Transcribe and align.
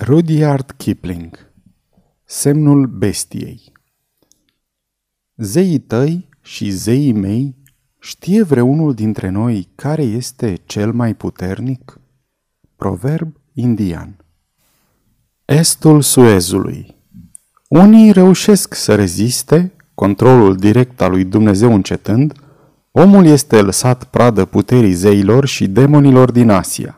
Rudyard 0.00 0.70
Kipling 0.76 1.52
Semnul 2.24 2.86
bestiei. 2.86 3.72
Zeii 5.36 5.78
tăi 5.78 6.28
și 6.42 6.70
zeii 6.70 7.12
mei 7.12 7.56
știe 8.00 8.42
vreunul 8.42 8.94
dintre 8.94 9.28
noi 9.28 9.68
care 9.74 10.02
este 10.02 10.58
cel 10.66 10.92
mai 10.92 11.14
puternic? 11.14 12.00
Proverb 12.76 13.36
indian. 13.52 14.16
Estul 15.44 16.02
Suezului. 16.02 16.96
Unii 17.68 18.12
reușesc 18.12 18.74
să 18.74 18.94
reziste, 18.94 19.72
controlul 19.94 20.56
direct 20.56 21.00
al 21.00 21.10
lui 21.10 21.24
Dumnezeu 21.24 21.74
încetând, 21.74 22.32
omul 22.90 23.26
este 23.26 23.60
lăsat 23.60 24.04
pradă 24.04 24.44
puterii 24.44 24.92
zeilor 24.92 25.46
și 25.46 25.66
demonilor 25.66 26.30
din 26.30 26.50
Asia 26.50 26.92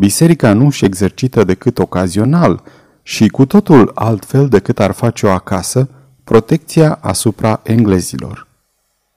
Biserica 0.00 0.52
nu 0.52 0.66
își 0.66 0.84
exercită 0.84 1.44
decât 1.44 1.78
ocazional 1.78 2.62
și 3.02 3.28
cu 3.28 3.44
totul 3.44 3.90
altfel 3.94 4.48
decât 4.48 4.80
ar 4.80 4.92
face-o 4.92 5.30
acasă, 5.30 5.88
protecția 6.24 6.98
asupra 7.00 7.60
englezilor. 7.62 8.46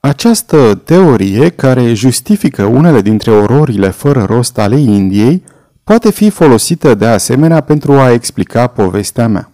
Această 0.00 0.74
teorie, 0.84 1.48
care 1.48 1.92
justifică 1.94 2.64
unele 2.64 3.00
dintre 3.00 3.30
ororile 3.30 3.90
fără 3.90 4.24
rost 4.24 4.58
ale 4.58 4.78
Indiei, 4.78 5.44
poate 5.84 6.10
fi 6.10 6.30
folosită 6.30 6.94
de 6.94 7.06
asemenea 7.06 7.60
pentru 7.60 7.92
a 7.92 8.12
explica 8.12 8.66
povestea 8.66 9.28
mea. 9.28 9.50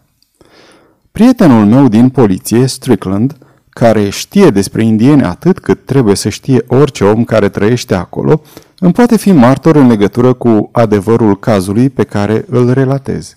Prietenul 1.13 1.67
meu 1.67 1.89
din 1.89 2.09
poliție, 2.09 2.67
Strickland, 2.67 3.37
care 3.69 4.09
știe 4.09 4.51
despre 4.51 4.85
indieni 4.85 5.23
atât 5.23 5.59
cât 5.59 5.85
trebuie 5.85 6.17
să 6.17 6.29
știe 6.29 6.65
orice 6.69 7.05
om 7.05 7.25
care 7.25 7.49
trăiește 7.49 7.95
acolo, 7.95 8.43
îmi 8.81 8.93
poate 8.93 9.17
fi 9.17 9.33
martor 9.33 9.77
în 9.77 9.87
legătură 9.87 10.33
cu 10.33 10.69
adevărul 10.73 11.39
cazului 11.39 11.91
pe 11.91 12.05
care 12.05 12.45
îl 12.49 12.73
relatez. 12.73 13.35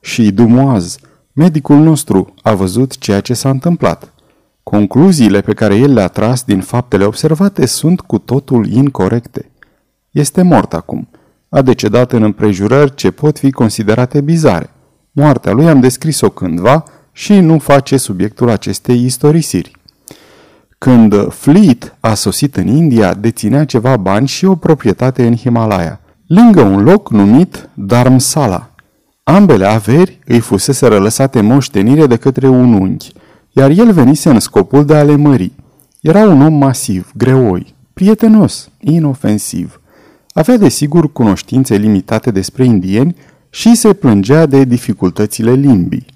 Și 0.00 0.30
Dumoaz, 0.30 0.96
medicul 1.32 1.76
nostru, 1.76 2.34
a 2.42 2.54
văzut 2.54 2.98
ceea 2.98 3.20
ce 3.20 3.34
s-a 3.34 3.50
întâmplat. 3.50 4.12
Concluziile 4.62 5.40
pe 5.40 5.54
care 5.54 5.76
el 5.76 5.92
le-a 5.92 6.08
tras 6.08 6.42
din 6.42 6.60
faptele 6.60 7.04
observate 7.04 7.66
sunt 7.66 8.00
cu 8.00 8.18
totul 8.18 8.66
incorrecte. 8.66 9.50
Este 10.10 10.42
mort 10.42 10.74
acum. 10.74 11.08
A 11.48 11.62
decedat 11.62 12.12
în 12.12 12.22
împrejurări 12.22 12.94
ce 12.94 13.10
pot 13.10 13.38
fi 13.38 13.50
considerate 13.50 14.20
bizare. 14.20 14.70
Moartea 15.12 15.52
lui 15.52 15.68
am 15.68 15.80
descris-o 15.80 16.28
cândva 16.28 16.84
și 17.12 17.40
nu 17.40 17.58
face 17.58 17.96
subiectul 17.96 18.50
acestei 18.50 19.04
istorisiri. 19.04 19.79
Când 20.84 21.32
Fleet 21.32 21.96
a 22.00 22.14
sosit 22.14 22.56
în 22.56 22.66
India, 22.66 23.14
deținea 23.14 23.64
ceva 23.64 23.96
bani 23.96 24.26
și 24.26 24.44
o 24.44 24.54
proprietate 24.54 25.26
în 25.26 25.36
Himalaya, 25.36 26.00
lângă 26.26 26.60
un 26.60 26.82
loc 26.82 27.10
numit 27.10 27.68
Dharmsala. 27.74 28.70
Ambele 29.22 29.66
averi 29.66 30.18
îi 30.26 30.38
fusese 30.38 30.88
lăsate 30.88 31.40
moștenire 31.40 32.06
de 32.06 32.16
către 32.16 32.48
un 32.48 32.72
unchi, 32.72 33.12
iar 33.50 33.70
el 33.70 33.92
venise 33.92 34.30
în 34.30 34.40
scopul 34.40 34.84
de 34.84 34.94
a 34.94 35.02
le 35.02 35.16
mări. 35.16 35.52
Era 36.00 36.28
un 36.28 36.42
om 36.42 36.54
masiv, 36.54 37.12
greoi, 37.16 37.74
prietenos, 37.92 38.68
inofensiv. 38.78 39.80
Avea 40.32 40.56
desigur 40.56 41.12
cunoștințe 41.12 41.76
limitate 41.76 42.30
despre 42.30 42.64
indieni 42.64 43.16
și 43.50 43.74
se 43.74 43.92
plângea 43.92 44.46
de 44.46 44.64
dificultățile 44.64 45.52
limbii. 45.52 46.06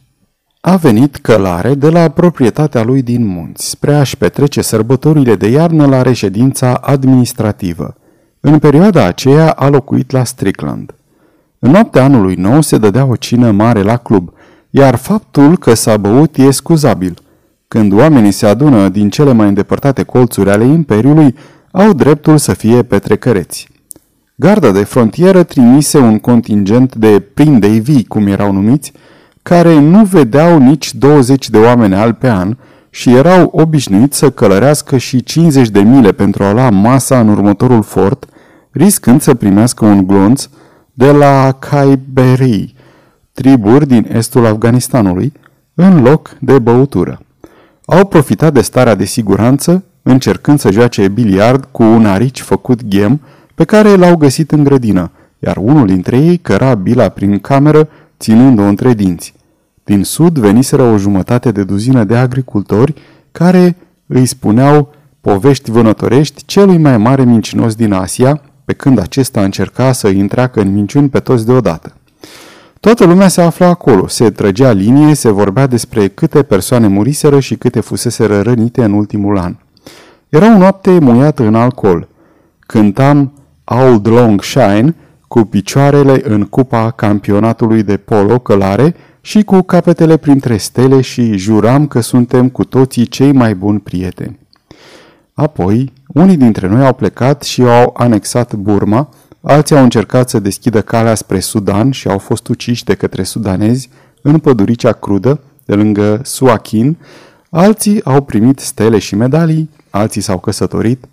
A 0.66 0.76
venit 0.76 1.16
călare 1.16 1.74
de 1.74 1.88
la 1.88 2.08
proprietatea 2.08 2.82
lui 2.82 3.02
din 3.02 3.26
munți, 3.26 3.68
spre 3.68 3.94
a-și 3.94 4.16
petrece 4.16 4.62
sărbătorile 4.62 5.34
de 5.34 5.48
iarnă 5.48 5.86
la 5.86 6.02
reședința 6.02 6.74
administrativă. 6.74 7.94
În 8.40 8.58
perioada 8.58 9.04
aceea 9.04 9.50
a 9.50 9.68
locuit 9.68 10.10
la 10.10 10.24
Strickland. 10.24 10.94
În 11.58 11.70
noaptea 11.70 12.04
anului 12.04 12.34
nou 12.34 12.60
se 12.60 12.78
dădea 12.78 13.04
o 13.04 13.16
cină 13.16 13.50
mare 13.50 13.82
la 13.82 13.96
club, 13.96 14.32
iar 14.70 14.96
faptul 14.96 15.58
că 15.58 15.74
s-a 15.74 15.96
băut 15.96 16.36
e 16.36 16.50
scuzabil. 16.50 17.18
Când 17.68 17.92
oamenii 17.92 18.32
se 18.32 18.46
adună 18.46 18.88
din 18.88 19.10
cele 19.10 19.32
mai 19.32 19.48
îndepărtate 19.48 20.02
colțuri 20.02 20.50
ale 20.50 20.64
Imperiului, 20.64 21.34
au 21.70 21.92
dreptul 21.92 22.38
să 22.38 22.54
fie 22.54 22.82
petrecăreți. 22.82 23.68
Garda 24.34 24.70
de 24.70 24.84
frontieră 24.84 25.42
trimise 25.42 25.98
un 25.98 26.18
contingent 26.18 26.94
de 26.94 27.20
prindei 27.34 27.80
vii, 27.80 28.04
cum 28.04 28.26
erau 28.26 28.52
numiți, 28.52 28.92
care 29.44 29.80
nu 29.80 30.04
vedeau 30.04 30.58
nici 30.58 30.94
20 30.94 31.50
de 31.50 31.58
oameni 31.58 31.94
al 31.94 32.12
pe 32.12 32.28
an 32.28 32.56
și 32.90 33.14
erau 33.14 33.50
obișnuiți 33.52 34.18
să 34.18 34.30
călărească 34.30 34.96
și 34.96 35.22
50 35.22 35.68
de 35.68 35.80
mile 35.80 36.12
pentru 36.12 36.44
a 36.44 36.52
lua 36.52 36.70
masa 36.70 37.20
în 37.20 37.28
următorul 37.28 37.82
fort, 37.82 38.24
riscând 38.70 39.20
să 39.20 39.34
primească 39.34 39.84
un 39.84 40.06
glonț 40.06 40.48
de 40.92 41.12
la 41.12 41.56
Kaiberi, 41.58 42.74
triburi 43.32 43.86
din 43.86 44.06
estul 44.12 44.46
Afganistanului, 44.46 45.32
în 45.74 46.02
loc 46.02 46.36
de 46.40 46.58
băutură. 46.58 47.20
Au 47.84 48.06
profitat 48.06 48.52
de 48.52 48.60
starea 48.60 48.94
de 48.94 49.04
siguranță, 49.04 49.84
încercând 50.02 50.58
să 50.58 50.70
joace 50.70 51.08
biliard 51.08 51.68
cu 51.70 51.82
un 51.82 52.06
arici 52.06 52.40
făcut 52.40 52.84
ghem 52.84 53.20
pe 53.54 53.64
care 53.64 53.94
l-au 53.94 54.16
găsit 54.16 54.52
în 54.52 54.64
grădină, 54.64 55.10
iar 55.38 55.56
unul 55.56 55.86
dintre 55.86 56.16
ei 56.18 56.36
căra 56.36 56.74
bila 56.74 57.08
prin 57.08 57.38
cameră 57.38 57.88
ținând-o 58.18 58.62
între 58.62 58.94
dinți. 58.94 59.34
Din 59.84 60.04
sud 60.04 60.38
veniseră 60.38 60.82
o 60.82 60.96
jumătate 60.96 61.50
de 61.50 61.64
duzină 61.64 62.04
de 62.04 62.16
agricultori 62.16 62.94
care 63.32 63.76
îi 64.06 64.26
spuneau 64.26 64.92
povești 65.20 65.70
vânătorești 65.70 66.44
celui 66.44 66.78
mai 66.78 66.98
mare 66.98 67.24
mincinos 67.24 67.74
din 67.74 67.92
Asia, 67.92 68.40
pe 68.64 68.72
când 68.72 68.98
acesta 68.98 69.42
încerca 69.42 69.92
să 69.92 70.06
îi 70.06 70.20
întreacă 70.20 70.60
în 70.60 70.72
minciuni 70.72 71.08
pe 71.08 71.20
toți 71.20 71.46
deodată. 71.46 71.96
Toată 72.80 73.04
lumea 73.04 73.28
se 73.28 73.42
afla 73.42 73.66
acolo, 73.66 74.06
se 74.06 74.30
trăgea 74.30 74.72
linie, 74.72 75.14
se 75.14 75.30
vorbea 75.30 75.66
despre 75.66 76.08
câte 76.08 76.42
persoane 76.42 76.86
muriseră 76.86 77.40
și 77.40 77.54
câte 77.54 77.80
fuseseră 77.80 78.40
rănite 78.40 78.84
în 78.84 78.92
ultimul 78.92 79.38
an. 79.38 79.56
Era 80.28 80.54
o 80.54 80.58
noapte 80.58 80.98
muiată 80.98 81.42
în 81.42 81.54
alcool. 81.54 82.08
Cântam 82.58 83.32
Old 83.64 84.08
Long 84.08 84.42
Shine 84.42 84.94
cu 85.28 85.40
picioarele 85.40 86.20
în 86.24 86.44
cupa 86.44 86.90
campionatului 86.90 87.82
de 87.82 87.96
polo 87.96 88.38
călare 88.38 88.94
și 89.20 89.42
cu 89.42 89.60
capetele 89.60 90.16
printre 90.16 90.56
stele 90.56 91.00
și 91.00 91.36
juram 91.36 91.86
că 91.86 92.00
suntem 92.00 92.48
cu 92.48 92.64
toții 92.64 93.06
cei 93.06 93.32
mai 93.32 93.54
buni 93.54 93.80
prieteni. 93.80 94.38
Apoi, 95.34 95.92
unii 96.06 96.36
dintre 96.36 96.68
noi 96.68 96.86
au 96.86 96.92
plecat 96.92 97.42
și 97.42 97.62
au 97.62 97.94
anexat 97.96 98.54
Burma, 98.54 99.08
alții 99.40 99.76
au 99.76 99.82
încercat 99.82 100.28
să 100.28 100.38
deschidă 100.38 100.82
calea 100.82 101.14
spre 101.14 101.40
Sudan 101.40 101.90
și 101.90 102.08
au 102.08 102.18
fost 102.18 102.48
uciși 102.48 102.84
de 102.84 102.94
către 102.94 103.22
sudanezi 103.22 103.88
în 104.22 104.38
păduricea 104.38 104.92
crudă, 104.92 105.40
de 105.64 105.74
lângă 105.74 106.20
Suakin, 106.24 106.96
alții 107.50 108.04
au 108.04 108.22
primit 108.22 108.58
stele 108.58 108.98
și 108.98 109.14
medalii, 109.14 109.70
alții 109.90 110.20
s-au 110.20 110.38
căsătorit, 110.38 111.04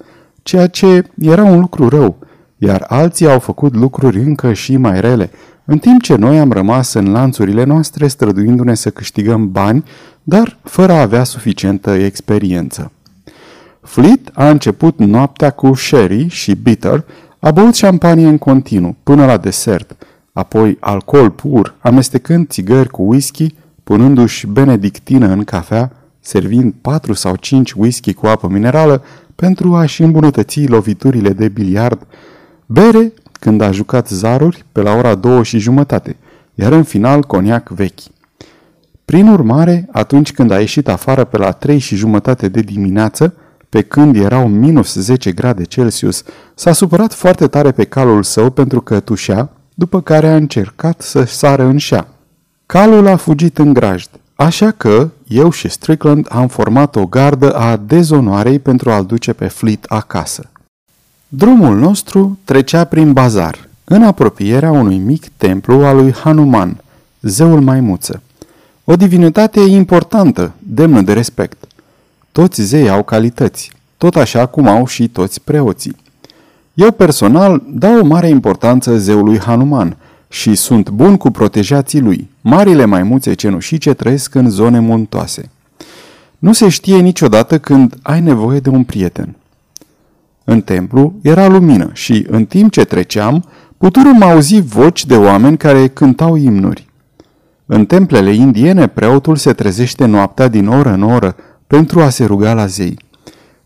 ceea 0.44 0.68
ce 0.68 1.04
era 1.20 1.44
un 1.44 1.60
lucru 1.60 1.90
rău– 1.90 2.18
iar 2.64 2.86
alții 2.88 3.30
au 3.30 3.40
făcut 3.40 3.76
lucruri 3.76 4.20
încă 4.20 4.54
și 4.54 4.78
mai 4.78 5.02
rele, 5.02 5.32
în 5.66 5.78
timp 5.78 6.02
ce 6.02 6.16
noi 6.16 6.40
am 6.40 6.52
rămas 6.52 6.94
în 6.94 7.12
lanțurile 7.12 7.64
noastre 7.64 8.08
străduindu-ne 8.08 8.74
să 8.74 8.90
câștigăm 8.90 9.52
bani, 9.52 9.84
dar 10.24 10.58
fără 10.64 10.92
a 10.92 11.02
avea 11.02 11.24
suficientă 11.24 11.92
experiență. 11.92 12.92
Fleet 13.82 14.30
a 14.34 14.50
început 14.50 15.00
noaptea 15.00 15.50
cu 15.50 15.74
sherry 15.74 16.28
și 16.28 16.56
bitter, 16.56 17.04
a 17.40 17.52
băut 17.52 17.76
șampanie 17.76 18.28
în 18.28 18.38
continuu, 18.38 18.96
până 19.04 19.26
la 19.26 19.38
desert, 19.38 19.96
apoi 20.34 20.78
alcool 20.80 21.30
pur, 21.30 21.76
amestecând 21.80 22.48
țigări 22.48 22.90
cu 22.90 23.02
whisky, 23.02 23.56
punându-și 23.84 24.48
benedictină 24.48 25.28
în 25.28 25.44
cafea, 25.44 25.92
servind 26.20 26.74
patru 26.82 27.14
sau 27.14 27.36
cinci 27.36 27.72
whisky 27.72 28.14
cu 28.14 28.28
apă 28.28 28.48
minerală 28.48 29.04
pentru 29.36 29.76
a-și 29.76 30.02
îmbunătăți 30.02 30.68
loviturile 30.68 31.30
de 31.30 31.48
biliard 31.48 32.08
Bere 32.74 33.14
când 33.32 33.62
a 33.62 33.72
jucat 33.72 34.08
zaruri 34.08 34.66
pe 34.72 34.82
la 34.82 34.94
ora 34.94 35.16
două 35.16 35.44
și 35.44 35.59
jumătate, 35.59 36.16
iar 36.54 36.72
în 36.72 36.84
final 36.84 37.22
coniac 37.22 37.70
vechi. 37.70 38.00
Prin 39.06 39.28
urmare, 39.28 39.88
atunci 39.91 40.34
când 40.34 40.52
a 40.52 40.59
ieșit 40.59 40.88
afară 40.88 41.23
pe 41.23 41.38
la 41.38 41.52
trei 41.52 41.78
și 41.78 41.96
jumătate 41.96 42.47
de 42.47 42.62
dimineață, 42.62 43.34
pe 43.70 43.82
când 43.82 44.16
erau 44.16 44.47
minus 44.47 44.94
10 44.94 45.32
grade 45.32 45.64
Celsius, 45.64 46.23
s-a 46.56 46.72
supărat 46.72 47.14
foarte 47.14 47.47
tare 47.47 47.72
pe 47.72 47.84
calul 47.84 48.23
său 48.23 48.50
pentru 48.50 48.82
că 48.82 49.00
tușea, 49.00 49.50
după 49.73 50.02
care 50.02 50.28
a 50.28 50.35
încercat 50.35 51.02
să 51.02 51.23
sară 51.23 51.64
în 51.64 51.78
șea. 51.78 52.08
Calul 52.66 53.08
a 53.08 53.16
fugit 53.16 53.58
în 53.58 53.73
grajd, 53.73 54.09
așa 54.35 54.72
că 54.72 55.09
eu 55.28 55.52
și 55.52 55.70
Strickland 55.70 56.28
am 56.29 56.47
format 56.47 56.96
o 56.96 57.06
gardă 57.06 57.56
a 57.56 57.78
dezonoarei 57.78 58.59
pentru 58.59 58.91
a-l 58.91 59.06
duce 59.06 59.34
pe 59.34 59.47
Fleet 59.47 59.84
acasă. 59.84 60.51
Drumul 61.34 61.78
nostru 61.78 62.40
trecea 62.44 62.84
prin 62.84 63.14
bazar, 63.14 63.70
în 63.84 64.04
apropierea 64.04 64.72
unui 64.72 64.98
mic 64.98 65.28
templu 65.38 65.74
al 65.74 65.96
lui 65.96 66.14
Hanuman, 66.14 66.82
zeul 67.22 67.62
maimuță. 67.62 68.22
O 68.84 68.96
divinitate 68.96 69.60
importantă, 69.60 70.52
demnă 70.60 71.02
de 71.02 71.14
respect. 71.14 71.68
Toți 72.32 72.62
zei 72.62 72.90
au 72.90 73.04
calități, 73.04 73.72
tot 73.98 74.16
așa 74.16 74.46
cum 74.46 74.68
au 74.68 74.86
și 74.88 75.08
toți 75.08 75.42
preoții. 75.42 75.96
Eu 76.74 76.92
personal 76.92 77.64
dau 77.70 78.00
o 78.00 78.06
mare 78.06 78.30
importanță 78.30 78.98
zeului 78.98 79.40
Hanuman 79.40 79.98
și 80.30 80.56
sunt 80.56 80.90
bun 80.90 81.18
cu 81.18 81.30
protejații 81.30 82.02
lui, 82.02 82.30
marile 82.42 82.86
maimuțe 82.86 83.34
cenușice 83.34 83.94
trăiesc 83.94 84.36
în 84.36 84.50
zone 84.50 84.80
muntoase. 84.80 85.50
Nu 86.40 86.54
se 86.54 86.70
știe 86.70 86.98
niciodată 86.98 87.60
când 87.60 87.96
ai 88.02 88.22
nevoie 88.22 88.60
de 88.60 88.70
un 88.70 88.84
prieten. 88.84 89.36
În 90.43 90.61
templu 90.61 91.14
era 91.22 91.47
lumină 91.47 91.90
și, 91.93 92.26
în 92.29 92.46
timp 92.46 92.72
ce 92.72 92.84
treceam, 92.84 93.43
puturum 93.78 94.22
auzi 94.22 94.61
voci 94.61 95.05
de 95.05 95.16
oameni 95.16 95.58
care 95.58 95.88
cântau 95.88 96.35
imnuri. 96.35 96.90
În 97.66 97.85
templele 97.85 98.34
indiene, 98.34 98.88
preotul 98.88 99.35
se 99.35 99.53
trezește 99.53 100.05
noaptea 100.05 100.47
din 100.47 100.67
oră 100.67 100.93
în 100.93 101.03
oră 101.03 101.35
pentru 101.67 102.02
a 102.02 102.09
se 102.09 102.26
ruga 102.26 102.53
la 102.53 102.66
zei. 102.66 102.97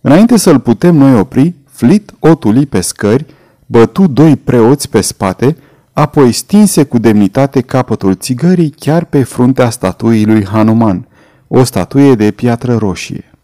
Înainte 0.02 0.38
să-l 0.38 0.60
putem 0.60 0.96
noi 0.96 1.20
opri, 1.20 1.54
Flit 1.76 2.14
o 2.20 2.36
tuli 2.36 2.66
pe 2.66 2.82
scări, 2.82 3.26
bătu 3.66 4.08
doi 4.08 4.36
preoți 4.36 4.90
pe 4.90 5.02
spate, 5.02 5.58
apoi 5.94 6.32
stinse 6.32 6.84
cu 6.84 6.98
demnitate 6.98 7.62
capătul 7.62 8.16
țigării 8.16 8.70
chiar 8.70 9.06
pe 9.06 9.24
fruntea 9.24 9.70
statuii 9.70 10.26
lui 10.26 10.46
Hanuman, 10.46 11.08
o 11.48 11.64
statuie 11.64 12.16
de 12.16 12.32
piatră 12.32 12.78
roșie. 12.78 13.35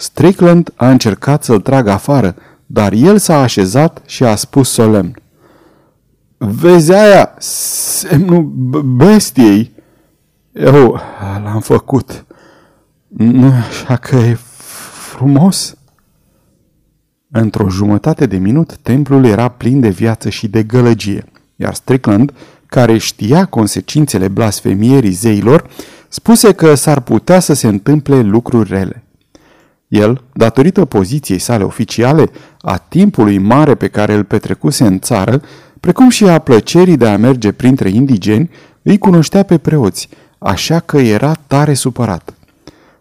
Strickland 0.00 0.72
a 0.76 0.90
încercat 0.90 1.44
să-l 1.44 1.60
tragă 1.60 1.90
afară, 1.90 2.34
dar 2.66 2.92
el 2.92 3.18
s-a 3.18 3.42
așezat 3.42 4.02
și 4.06 4.24
a 4.24 4.34
spus 4.34 4.70
solemn. 4.70 5.14
Vezi 6.36 6.92
aia, 6.92 7.34
semnul 7.38 8.42
bestiei? 8.96 9.72
Eu 10.52 11.00
l-am 11.44 11.60
făcut. 11.60 12.24
Nu 13.06 13.52
așa 13.68 13.96
că 13.96 14.16
e 14.16 14.38
frumos? 15.14 15.76
Într-o 17.30 17.68
jumătate 17.68 18.26
de 18.26 18.36
minut, 18.36 18.76
templul 18.76 19.24
era 19.24 19.48
plin 19.48 19.80
de 19.80 19.88
viață 19.88 20.28
și 20.28 20.48
de 20.48 20.62
gălăgie, 20.62 21.24
iar 21.56 21.74
Strickland, 21.74 22.32
care 22.66 22.98
știa 22.98 23.44
consecințele 23.44 24.28
blasfemierii 24.28 25.10
zeilor, 25.10 25.70
spuse 26.08 26.52
că 26.52 26.74
s-ar 26.74 27.00
putea 27.00 27.40
să 27.40 27.52
se 27.52 27.68
întâmple 27.68 28.20
lucruri 28.20 28.68
rele. 28.68 29.02
El, 29.88 30.24
datorită 30.32 30.84
poziției 30.84 31.38
sale 31.38 31.64
oficiale, 31.64 32.30
a 32.60 32.76
timpului 32.76 33.38
mare 33.38 33.74
pe 33.74 33.88
care 33.88 34.14
îl 34.14 34.24
petrecuse 34.24 34.84
în 34.84 34.98
țară, 34.98 35.42
precum 35.80 36.08
și 36.08 36.24
a 36.24 36.38
plăcerii 36.38 36.96
de 36.96 37.08
a 37.08 37.16
merge 37.16 37.52
printre 37.52 37.88
indigeni, 37.88 38.50
îi 38.82 38.98
cunoștea 38.98 39.42
pe 39.42 39.58
preoți, 39.58 40.08
așa 40.38 40.80
că 40.80 40.98
era 40.98 41.32
tare 41.46 41.74
supărat. 41.74 42.32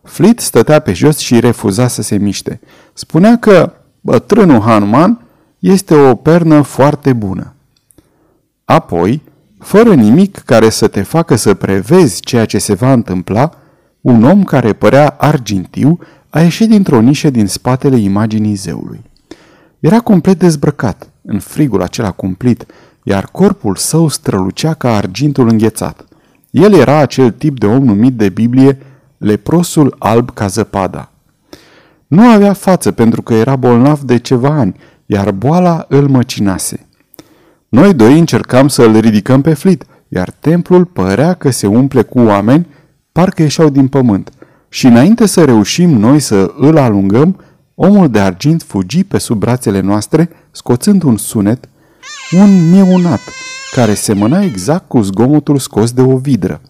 Flit 0.04 0.39
stătea 0.39 0.80
pe 0.80 0.94
jos 0.94 1.18
și 1.18 1.39
refuza 1.39 1.88
să 1.88 2.01
se 2.01 2.18
miște. 2.18 2.60
Spunea 2.94 3.38
că 3.38 3.74
bătrânul 4.01 4.62
Hanuman 4.62 5.22
este 5.60 5.95
o 5.95 6.16
pernă 6.16 6.62
foarte 6.62 7.13
bună. 7.13 7.54
Apoi, 8.66 9.22
fără 9.60 9.94
nimic 9.94 10.38
care 10.38 10.69
să 10.69 10.88
te 10.88 11.01
facă 11.01 11.36
să 11.36 11.54
prevezi 11.54 12.22
ceea 12.22 12.45
ce 12.45 12.57
se 12.57 12.74
va 12.74 12.94
întâmpla, 12.94 13.50
un 14.01 14.24
om 14.24 14.44
care 14.44 14.74
părea 14.74 15.16
argintiu 15.18 16.00
a 16.38 16.42
ieșit 16.42 16.69
dintr-o 16.69 17.01
nișă 17.01 17.30
din 17.30 17.48
spatele 17.48 17.98
imaginii 17.98 18.54
zeului. 18.54 19.01
Era 19.80 20.00
complet 20.00 20.39
dezbrăcat, 20.39 21.10
în 21.22 21.39
frigul 21.39 21.81
acela 21.81 22.12
cumplit, 22.12 22.66
iar 23.04 23.30
corpul 23.31 23.75
său 23.75 24.07
strălucea 24.07 24.74
ca 24.74 24.95
argintul 24.95 25.48
înghețat. 25.48 26.06
El 26.50 26.74
era 26.74 26.98
acel 26.98 27.31
tip 27.31 27.60
de 27.60 27.66
om 27.66 27.84
numit 27.84 28.13
de 28.13 28.30
Biblie 28.30 28.78
leprosul 29.18 29.95
alb 30.00 30.34
ca 30.34 30.48
zăpada. 30.48 31.12
Nu 32.07 32.22
avea 32.22 32.54
față 32.54 32.92
pentru 32.92 33.22
că 33.22 33.34
era 33.34 33.56
bolnav 33.56 34.00
de 34.00 34.18
ceva 34.18 34.50
ani, 34.50 34.75
iar 35.06 35.31
boala 35.31 35.86
îl 35.88 36.07
măcinase. 36.07 36.88
Noi 37.69 37.94
doi 37.94 38.19
încercam 38.19 38.68
să 38.68 38.84
îl 38.84 38.98
ridicăm 38.98 39.42
pe 39.42 39.54
flit, 39.54 39.86
iar 40.07 40.31
templul 40.39 40.86
părea 40.86 41.34
că 41.34 41.50
se 41.50 41.68
umple 41.68 42.01
cu 42.01 42.19
oameni, 42.19 42.68
parcă 43.12 43.42
ieșeau 43.42 43.69
din 43.69 43.88
pământ. 43.88 44.31
Și 44.69 44.85
înainte 44.85 45.25
să 45.25 45.43
reușim 45.43 45.89
noi 45.89 46.19
să 46.19 46.53
îl 46.57 46.77
alungăm, 46.77 47.39
omul 47.75 48.09
de 48.09 48.19
argint 48.19 48.63
fugi 48.63 49.03
pe 49.03 49.17
sub 49.17 49.39
brațele 49.39 49.79
noastre, 49.79 50.29
scoțând 50.51 51.03
un 51.03 51.17
sunet, 51.17 51.69
un 52.31 52.69
mieunat, 52.69 53.19
care 53.71 53.93
semăna 53.93 54.43
exact 54.43 54.87
cu 54.87 55.01
zgomotul 55.01 55.57
scos 55.57 55.91
de 55.91 56.01
o 56.01 56.17
vidră. 56.17 56.61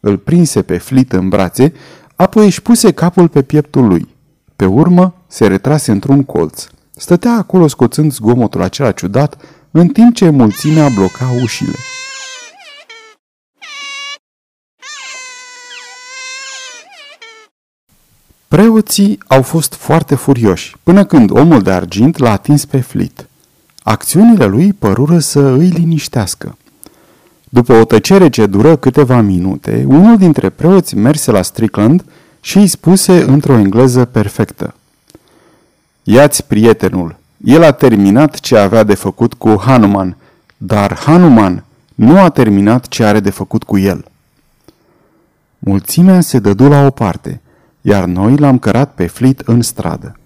Îl 0.00 0.16
prinse 0.16 0.62
pe 0.62 0.78
flit 0.78 1.12
în 1.12 1.28
brațe, 1.28 1.72
apoi 2.16 2.44
își 2.44 2.62
puse 2.62 2.92
capul 2.92 3.28
pe 3.28 3.42
pieptul 3.42 3.86
lui. 3.86 4.08
Pe 4.56 4.64
urmă 4.64 5.14
se 5.26 5.46
retrase 5.46 5.90
într-un 5.90 6.22
colț. 6.22 6.66
Stătea 6.90 7.32
acolo 7.32 7.66
scoțând 7.66 8.12
zgomotul 8.12 8.62
acela 8.62 8.90
ciudat, 8.90 9.36
în 9.70 9.88
timp 9.88 10.14
ce 10.14 10.30
mulțimea 10.30 10.88
bloca 10.88 11.30
ușile. 11.42 11.76
Preoții 18.54 19.18
au 19.26 19.42
fost 19.42 19.74
foarte 19.74 20.14
furioși, 20.14 20.76
până 20.82 21.04
când 21.04 21.30
omul 21.30 21.62
de 21.62 21.70
argint 21.70 22.18
l-a 22.18 22.32
atins 22.32 22.64
pe 22.64 22.80
flit. 22.80 23.28
Acțiunile 23.82 24.44
lui 24.44 24.72
părură 24.72 25.18
să 25.18 25.40
îi 25.40 25.68
liniștească. 25.68 26.56
După 27.48 27.72
o 27.72 27.84
tăcere 27.84 28.28
ce 28.28 28.46
dură 28.46 28.76
câteva 28.76 29.20
minute, 29.20 29.84
unul 29.88 30.16
dintre 30.16 30.50
preoți 30.50 30.96
merse 30.96 31.30
la 31.30 31.42
Strickland 31.42 32.04
și 32.40 32.58
îi 32.58 32.66
spuse 32.66 33.22
într-o 33.22 33.58
engleză 33.58 34.04
perfectă. 34.04 34.74
Iați 36.02 36.44
prietenul, 36.44 37.16
el 37.44 37.62
a 37.62 37.72
terminat 37.72 38.40
ce 38.40 38.56
avea 38.56 38.82
de 38.82 38.94
făcut 38.94 39.34
cu 39.34 39.60
Hanuman, 39.60 40.16
dar 40.56 40.98
Hanuman 40.98 41.64
nu 41.94 42.18
a 42.20 42.28
terminat 42.28 42.88
ce 42.88 43.04
are 43.04 43.20
de 43.20 43.30
făcut 43.30 43.62
cu 43.62 43.78
el. 43.78 44.04
Mulțimea 45.58 46.20
se 46.20 46.38
dădu 46.38 46.68
la 46.68 46.86
o 46.86 46.90
parte, 46.90 47.38
iar 47.86 48.04
noi 48.04 48.36
l-am 48.36 48.58
cărat 48.58 48.94
pe 48.94 49.06
Flit 49.06 49.40
în 49.40 49.62
stradă. 49.62 50.16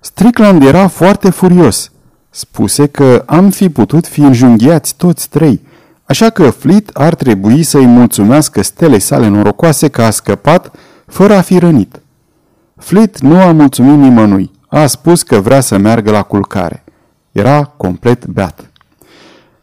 Strickland 0.00 0.62
era 0.62 0.86
foarte 0.86 1.30
furios. 1.30 1.90
Spuse 2.30 2.86
că 2.86 3.22
am 3.26 3.50
fi 3.50 3.68
putut 3.68 4.06
fi 4.06 4.20
înjunghiați 4.20 4.94
toți 4.96 5.28
trei, 5.28 5.60
așa 6.04 6.30
că 6.30 6.50
Flit 6.50 6.88
ar 6.88 7.14
trebui 7.14 7.62
să-i 7.62 7.86
mulțumească 7.86 8.62
stelei 8.62 9.00
sale 9.00 9.28
norocoase 9.28 9.88
că 9.88 10.02
a 10.02 10.10
scăpat 10.10 10.72
fără 11.06 11.34
a 11.34 11.40
fi 11.40 11.58
rănit. 11.58 12.00
Flit 12.76 13.18
nu 13.20 13.40
a 13.40 13.52
mulțumit 13.52 13.98
nimănui. 13.98 14.50
A 14.68 14.86
spus 14.86 15.22
că 15.22 15.40
vrea 15.40 15.60
să 15.60 15.76
meargă 15.76 16.10
la 16.10 16.22
culcare. 16.22 16.84
Era 17.32 17.64
complet 17.64 18.26
beat. 18.26 18.70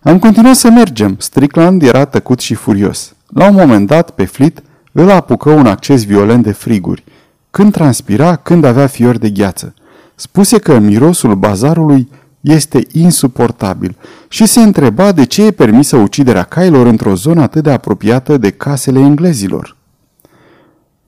Am 0.02 0.20
continuat 0.20 0.56
să 0.56 0.70
mergem. 0.70 1.16
Strickland 1.20 1.82
era 1.82 2.06
tăcut 2.06 2.40
și 2.40 2.54
furios. 2.54 3.16
La 3.28 3.50
un 3.50 3.56
moment 3.56 3.88
dat, 3.88 4.10
pe 4.10 4.26
Flit, 4.26 4.62
îl 4.92 5.12
apucă 5.12 5.50
un 5.50 5.66
acces 5.66 6.06
violent 6.06 6.44
de 6.44 6.52
friguri. 6.52 7.04
Când 7.50 7.72
transpira, 7.72 8.36
când 8.36 8.64
avea 8.64 8.88
fiori 8.88 9.20
de 9.20 9.30
gheață. 9.30 9.74
Spuse 10.16 10.60
că 10.60 10.80
mirosul 10.80 11.36
bazarului 11.36 12.10
este 12.42 12.88
insuportabil 12.92 13.96
și 14.28 14.46
se 14.46 14.62
întreba 14.62 15.12
de 15.12 15.26
ce 15.26 15.46
e 15.46 15.52
permisă 15.52 15.96
uciderea 15.98 16.44
cailor 16.44 16.86
într-o 16.86 17.16
zonă 17.16 17.42
atât 17.42 17.64
de 17.64 17.72
apropiată 17.72 18.38
de 18.38 18.50
casele 18.50 19.00
englezilor. 19.00 19.76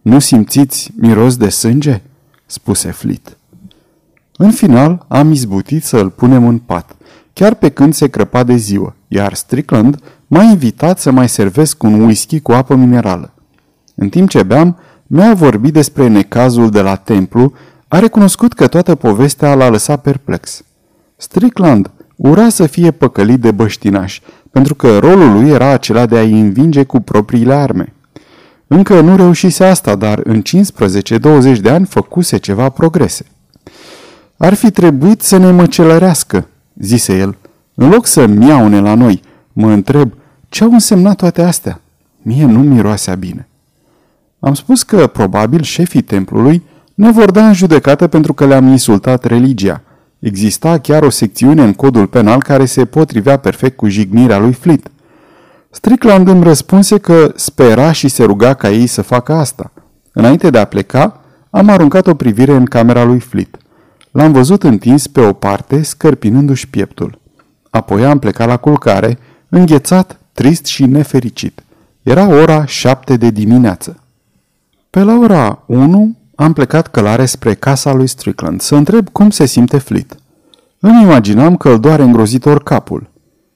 Nu 0.02 0.20
simțiți 0.20 0.92
miros 0.96 1.38
de 1.38 1.50
sânge?" 1.50 2.02
spuse 2.46 2.92
Flit. 2.92 3.38
În 4.38 4.52
final, 4.52 5.06
am 5.08 5.32
izbutit 5.32 5.84
să 5.84 5.98
îl 5.98 6.10
punem 6.10 6.48
în 6.48 6.58
pat, 6.58 6.96
chiar 7.34 7.54
pe 7.54 7.70
când 7.70 7.94
se 7.94 8.08
crăpa 8.08 8.44
de 8.44 8.56
ziua, 8.56 8.96
iar 9.08 9.34
Strickland 9.34 10.00
m-a 10.28 10.44
invitat 10.44 11.00
să 11.00 11.12
mai 11.12 11.30
servesc 11.30 11.84
un 11.84 12.02
whisky 12.02 12.40
cu 12.40 12.52
apă 12.52 12.76
minerală. 12.76 13.34
În 13.96 14.10
timp 14.10 14.30
ce 14.30 14.44
beam, 14.44 14.78
mi-a 15.08 15.34
vorbit 15.34 15.74
despre 15.74 16.08
necazul 16.08 16.70
de 16.70 16.82
la 16.82 16.96
templu, 16.96 17.54
a 17.88 18.00
recunoscut 18.00 18.54
că 18.54 18.68
toată 18.68 18.96
povestea 18.96 19.56
l-a 19.56 19.70
lăsat 19.70 20.02
perplex. 20.02 20.64
Strickland 21.16 21.92
ura 22.16 22.50
să 22.50 22.66
fie 22.66 22.92
păcălit 22.92 23.40
de 23.40 23.52
băștinași, 23.52 24.22
pentru 24.52 24.76
că 24.76 24.98
rolul 24.98 25.32
lui 25.32 25.50
era 25.50 25.68
acela 25.68 26.06
de 26.06 26.18
a-i 26.18 26.40
învinge 26.40 26.84
cu 26.84 27.00
propriile 27.00 27.54
arme. 27.54 27.94
Încă 28.68 29.02
nu 29.02 29.16
reușise 29.16 29.64
asta, 29.64 29.96
dar 29.96 30.22
în 30.24 30.42
15-20 31.56 31.60
de 31.62 31.70
ani 31.70 31.86
făcuse 31.86 32.38
ceva 32.38 32.70
progrese. 32.70 33.26
Ar 34.38 34.54
fi 34.54 34.72
trebuit 34.72 35.22
să 35.22 35.38
ne 35.38 35.52
măcelărească, 35.52 36.48
zise 36.80 37.18
el. 37.18 37.38
În 37.74 37.90
loc 37.90 38.06
să 38.06 38.26
miaune 38.26 38.80
la 38.80 38.94
noi, 38.94 39.22
mă 39.54 39.72
întreb, 39.72 40.14
ce 40.50 40.64
au 40.64 40.72
însemnat 40.72 41.16
toate 41.16 41.42
astea? 41.42 41.82
Mie 42.22 42.46
nu 42.46 42.60
miroasea 42.60 43.16
bine. 43.16 43.48
Am 44.46 44.54
spus 44.54 44.84
că, 44.84 45.08
probabil, 45.08 45.62
șefii 45.62 46.02
templului 46.02 46.64
ne 46.94 47.12
vor 47.12 47.32
da 47.32 47.48
în 47.48 47.54
judecată 47.54 48.08
pentru 48.08 48.34
că 48.34 48.46
le-am 48.46 48.68
insultat 48.68 49.24
religia. 49.24 49.82
Exista 50.20 50.78
chiar 50.78 51.04
o 51.04 51.10
secțiune 51.10 51.64
în 51.64 51.74
codul 51.74 52.08
penal 52.08 52.42
care 52.42 52.66
se 52.66 52.86
potrivea 52.86 53.38
perfect 53.38 53.78
cu 53.78 53.88
jignirea 53.88 54.38
lui 54.38 54.54
Flit. 54.54 54.88
Strickland 55.70 56.28
îmi 56.28 56.44
răspunse 56.44 56.98
că 56.98 57.32
spera 57.36 57.92
și 57.92 58.08
se 58.08 58.24
ruga 58.24 58.54
ca 58.54 58.70
ei 58.70 58.88
să 58.88 59.02
facă 59.02 59.34
asta. 59.34 59.72
Înainte 60.14 60.50
de 60.50 60.58
a 60.58 60.66
pleca, 60.66 61.22
am 61.50 61.70
aruncat 61.70 62.08
o 62.08 62.14
privire 62.14 62.54
în 62.54 62.66
camera 62.66 63.04
lui 63.04 63.20
Flit. 63.20 63.58
L-am 64.12 64.32
văzut 64.32 64.64
întins 64.64 65.08
pe 65.08 65.20
o 65.20 65.34
parte, 65.34 65.84
scărpinându-și 65.84 66.70
pieptul. 66.70 67.20
Apoi 67.70 68.06
am 68.06 68.20
plecat 68.20 68.48
la 68.48 68.58
culcare, 68.58 69.18
înghețat 69.50 70.20
trist 70.34 70.66
și 70.66 70.86
nefericit. 70.86 71.64
Era 72.02 72.28
ora 72.28 72.66
șapte 72.66 73.18
de 73.18 73.30
dimineață. 73.30 73.98
Pe 74.94 75.04
la 75.04 75.18
ora 75.18 75.64
1 75.66 76.16
am 76.36 76.54
plecat 76.54 76.88
călare 76.88 77.26
spre 77.26 77.54
casa 77.54 77.94
lui 77.94 78.08
Strickland 78.08 78.62
să 78.62 78.76
întreb 78.76 79.10
cum 79.10 79.30
se 79.30 79.46
simte 79.46 79.78
Fleet. 79.78 80.16
Îmi 80.80 81.02
imaginam 81.02 81.58
că 81.58 81.70
îl 81.70 81.80
doare 81.80 82.04
îngrozitor 82.04 82.64
capul. 82.64 83.10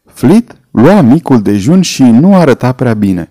Fleet 0.05 0.55
lua 0.71 1.01
micul 1.01 1.41
dejun 1.41 1.81
și 1.81 2.03
nu 2.03 2.35
arăta 2.35 2.71
prea 2.71 2.93
bine. 2.93 3.29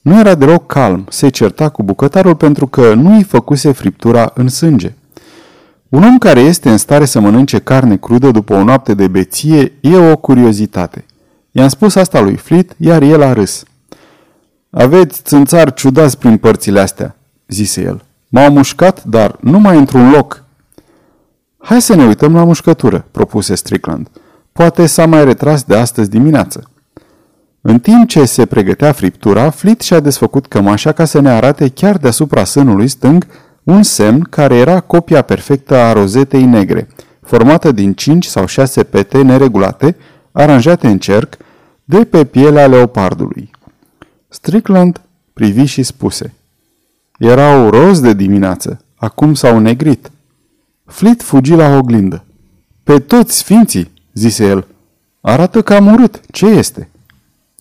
Nu 0.00 0.18
era 0.18 0.34
deloc 0.34 0.66
calm, 0.66 1.06
se 1.08 1.28
certa 1.28 1.68
cu 1.68 1.82
bucătarul 1.82 2.34
pentru 2.34 2.66
că 2.66 2.94
nu 2.94 3.14
îi 3.14 3.22
făcuse 3.22 3.72
friptura 3.72 4.30
în 4.34 4.48
sânge. 4.48 4.94
Un 5.88 6.02
om 6.02 6.18
care 6.18 6.40
este 6.40 6.70
în 6.70 6.76
stare 6.76 7.04
să 7.04 7.20
mănânce 7.20 7.58
carne 7.58 7.96
crudă 7.96 8.30
după 8.30 8.54
o 8.54 8.64
noapte 8.64 8.94
de 8.94 9.08
beție 9.08 9.72
e 9.80 9.96
o 9.96 10.16
curiozitate. 10.16 11.04
I-am 11.50 11.68
spus 11.68 11.94
asta 11.94 12.20
lui 12.20 12.36
Fleet, 12.36 12.74
iar 12.76 13.02
el 13.02 13.22
a 13.22 13.32
râs. 13.32 13.62
Aveți 14.70 15.22
țânțari 15.22 15.74
ciudați 15.74 16.18
prin 16.18 16.36
părțile 16.36 16.80
astea, 16.80 17.17
zise 17.48 17.82
el. 17.82 18.02
M-au 18.28 18.50
mușcat, 18.50 19.04
dar 19.04 19.36
numai 19.40 19.78
într-un 19.78 20.10
loc. 20.10 20.44
Hai 21.58 21.82
să 21.82 21.94
ne 21.94 22.04
uităm 22.04 22.34
la 22.34 22.44
mușcătură, 22.44 23.04
propuse 23.10 23.54
Strickland. 23.54 24.08
Poate 24.52 24.86
s-a 24.86 25.06
mai 25.06 25.24
retras 25.24 25.62
de 25.62 25.76
astăzi 25.76 26.10
dimineață. 26.10 26.70
În 27.60 27.78
timp 27.78 28.08
ce 28.08 28.24
se 28.24 28.46
pregătea 28.46 28.92
friptura, 28.92 29.50
Flit 29.50 29.80
și-a 29.80 30.00
desfăcut 30.00 30.46
cămașa 30.46 30.92
ca 30.92 31.04
să 31.04 31.20
ne 31.20 31.30
arate 31.30 31.68
chiar 31.68 31.96
deasupra 31.96 32.44
sânului 32.44 32.88
stâng 32.88 33.26
un 33.62 33.82
semn 33.82 34.20
care 34.20 34.54
era 34.54 34.80
copia 34.80 35.22
perfectă 35.22 35.76
a 35.76 35.92
rozetei 35.92 36.44
negre, 36.44 36.88
formată 37.22 37.72
din 37.72 37.92
cinci 37.92 38.24
sau 38.24 38.46
șase 38.46 38.82
pete 38.82 39.22
neregulate, 39.22 39.96
aranjate 40.32 40.86
în 40.86 40.98
cerc, 40.98 41.36
de 41.84 42.04
pe 42.04 42.24
pielea 42.24 42.66
leopardului. 42.66 43.50
Strickland 44.28 45.00
privi 45.32 45.64
și 45.64 45.82
spuse 45.82 46.32
Erau 47.18 47.70
roz 47.70 48.00
de 48.00 48.12
dimineață, 48.12 48.80
acum 48.94 49.34
s-au 49.34 49.58
negrit. 49.58 50.10
Flit 50.84 51.22
fugi 51.22 51.54
la 51.54 51.76
oglindă. 51.76 52.24
Pe 52.82 52.98
toți 52.98 53.36
sfinții, 53.36 53.90
zise 54.12 54.46
el. 54.46 54.66
Arată 55.20 55.62
cam 55.62 55.86
urât. 55.86 56.20
Ce 56.30 56.46
este? 56.46 56.88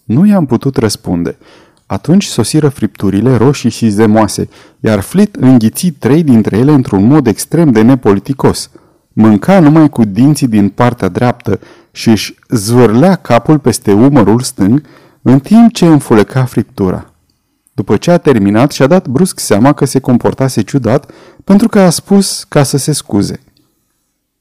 Nu 0.04 0.26
i-am 0.26 0.46
putut 0.46 0.78
răspunde. 0.78 1.38
Atunci 1.86 2.24
sosiră 2.24 2.70
fripturile 2.70 3.36
roșii 3.36 3.70
și 3.70 3.90
zemoase, 3.90 4.50
iar 4.80 5.00
Flit 5.00 5.36
înghiți 5.36 5.88
trei 5.88 6.24
dintre 6.24 6.58
ele 6.58 6.72
într-un 6.72 7.06
mod 7.06 7.28
extrem 7.28 7.72
de 7.72 7.82
nepoliticos. 7.82 8.70
Mânca 9.14 9.60
numai 9.60 9.90
cu 9.90 10.06
dinții 10.06 10.48
din 10.48 10.70
partea 10.70 11.08
dreaptă 11.08 11.60
și 11.92 12.10
își 12.10 12.36
zvârlea 12.50 13.16
capul 13.16 13.60
peste 13.60 13.92
umărul 13.92 14.40
stâng, 14.40 14.84
în 15.22 15.40
timp 15.40 15.74
ce 15.74 15.86
înfuleca 15.86 16.46
friptura. 16.46 17.12
După 17.78 17.98
ce 17.98 18.12
a 18.12 18.18
terminat, 18.18 18.72
și-a 18.72 18.88
dat 18.88 19.08
brusc 19.08 19.40
seama 19.40 19.74
că 19.74 19.86
se 19.86 20.00
comportase 20.00 20.62
ciudat 20.62 21.12
pentru 21.44 21.68
că 21.68 21.80
a 21.80 21.90
spus 21.90 22.44
ca 22.44 22.64
să 22.64 22.78
se 22.78 22.92
scuze. 22.92 23.40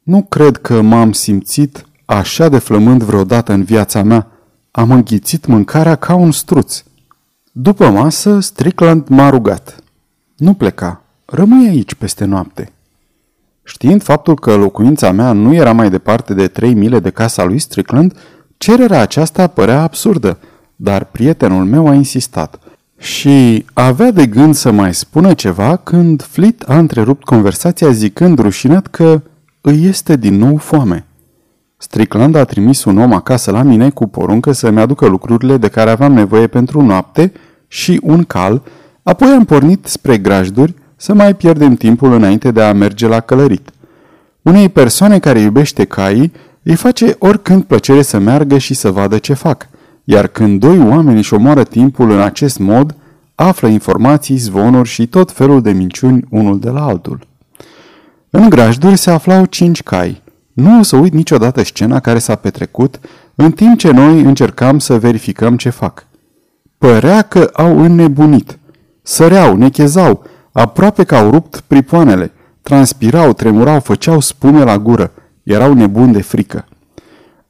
Nu 0.02 0.22
cred 0.22 0.56
că 0.56 0.80
m-am 0.80 1.12
simțit 1.12 1.86
așa 2.04 2.48
de 2.48 2.58
flămând 2.58 3.02
vreodată 3.02 3.52
în 3.52 3.62
viața 3.62 4.02
mea. 4.02 4.26
Am 4.70 4.90
înghițit 4.90 5.46
mâncarea 5.46 5.94
ca 5.94 6.14
un 6.14 6.32
struț. 6.32 6.82
După 7.52 7.90
masă, 7.90 8.40
Strickland 8.40 9.08
m-a 9.08 9.30
rugat. 9.30 9.76
Nu 10.36 10.54
pleca, 10.54 11.02
rămâi 11.24 11.68
aici 11.68 11.94
peste 11.94 12.24
noapte. 12.24 12.72
Știind 13.64 14.02
faptul 14.02 14.34
că 14.34 14.54
locuința 14.54 15.12
mea 15.12 15.32
nu 15.32 15.54
era 15.54 15.72
mai 15.72 15.90
departe 15.90 16.34
de 16.34 16.48
trei 16.48 16.74
mile 16.74 17.00
de 17.00 17.10
casa 17.10 17.44
lui 17.44 17.58
Strickland, 17.58 18.18
cererea 18.56 19.00
aceasta 19.00 19.46
părea 19.46 19.82
absurdă, 19.82 20.38
dar 20.76 21.04
prietenul 21.04 21.64
meu 21.64 21.88
a 21.88 21.94
insistat 21.94 22.60
și 22.98 23.64
avea 23.72 24.10
de 24.10 24.26
gând 24.26 24.54
să 24.54 24.70
mai 24.70 24.94
spună 24.94 25.34
ceva 25.34 25.76
când 25.76 26.22
Flit 26.22 26.62
a 26.62 26.78
întrerupt 26.78 27.24
conversația 27.24 27.90
zicând 27.90 28.38
rușinat 28.38 28.86
că 28.86 29.22
îi 29.60 29.84
este 29.84 30.16
din 30.16 30.38
nou 30.38 30.56
foame. 30.56 31.06
Strickland 31.76 32.34
a 32.34 32.44
trimis 32.44 32.84
un 32.84 32.98
om 32.98 33.12
acasă 33.12 33.50
la 33.50 33.62
mine 33.62 33.90
cu 33.90 34.06
poruncă 34.06 34.52
să-mi 34.52 34.80
aducă 34.80 35.06
lucrurile 35.06 35.56
de 35.56 35.68
care 35.68 35.90
aveam 35.90 36.12
nevoie 36.12 36.46
pentru 36.46 36.82
noapte 36.82 37.32
și 37.68 38.00
un 38.02 38.24
cal, 38.24 38.62
apoi 39.02 39.28
am 39.28 39.44
pornit 39.44 39.86
spre 39.86 40.18
grajduri 40.18 40.74
să 40.96 41.14
mai 41.14 41.34
pierdem 41.34 41.74
timpul 41.74 42.12
înainte 42.12 42.50
de 42.50 42.62
a 42.62 42.72
merge 42.72 43.06
la 43.06 43.20
călărit. 43.20 43.70
Unei 44.42 44.68
persoane 44.68 45.18
care 45.18 45.38
iubește 45.38 45.84
caii 45.84 46.32
îi 46.62 46.74
face 46.74 47.16
oricând 47.18 47.62
plăcere 47.62 48.02
să 48.02 48.18
meargă 48.18 48.58
și 48.58 48.74
să 48.74 48.90
vadă 48.90 49.18
ce 49.18 49.34
fac, 49.34 49.68
iar 50.08 50.26
când 50.26 50.60
doi 50.60 50.78
oameni 50.78 51.18
își 51.18 51.34
omoară 51.34 51.62
timpul 51.62 52.10
în 52.10 52.20
acest 52.20 52.58
mod, 52.58 52.96
află 53.34 53.68
informații, 53.68 54.36
zvonuri 54.36 54.88
și 54.88 55.06
tot 55.06 55.32
felul 55.32 55.62
de 55.62 55.72
minciuni 55.72 56.24
unul 56.30 56.58
de 56.58 56.70
la 56.70 56.84
altul. 56.84 57.26
În 58.30 58.48
grajduri 58.48 58.96
se 58.96 59.10
aflau 59.10 59.44
cinci 59.44 59.82
cai. 59.82 60.22
Nu 60.52 60.78
o 60.78 60.82
să 60.82 60.96
uit 60.96 61.12
niciodată 61.12 61.64
scena 61.64 62.00
care 62.00 62.18
s-a 62.18 62.34
petrecut 62.34 63.00
în 63.34 63.52
timp 63.52 63.78
ce 63.78 63.90
noi 63.90 64.20
încercam 64.20 64.78
să 64.78 64.98
verificăm 64.98 65.56
ce 65.56 65.70
fac. 65.70 66.06
Părea 66.78 67.22
că 67.22 67.50
au 67.52 67.78
înnebunit. 67.78 68.58
Săreau, 69.02 69.56
nechezau, 69.56 70.24
aproape 70.52 71.04
că 71.04 71.16
au 71.16 71.30
rupt 71.30 71.60
pripoanele. 71.66 72.32
Transpirau, 72.62 73.32
tremurau, 73.32 73.80
făceau 73.80 74.20
spume 74.20 74.64
la 74.64 74.78
gură. 74.78 75.12
Erau 75.42 75.74
nebuni 75.74 76.12
de 76.12 76.22
frică. 76.22 76.64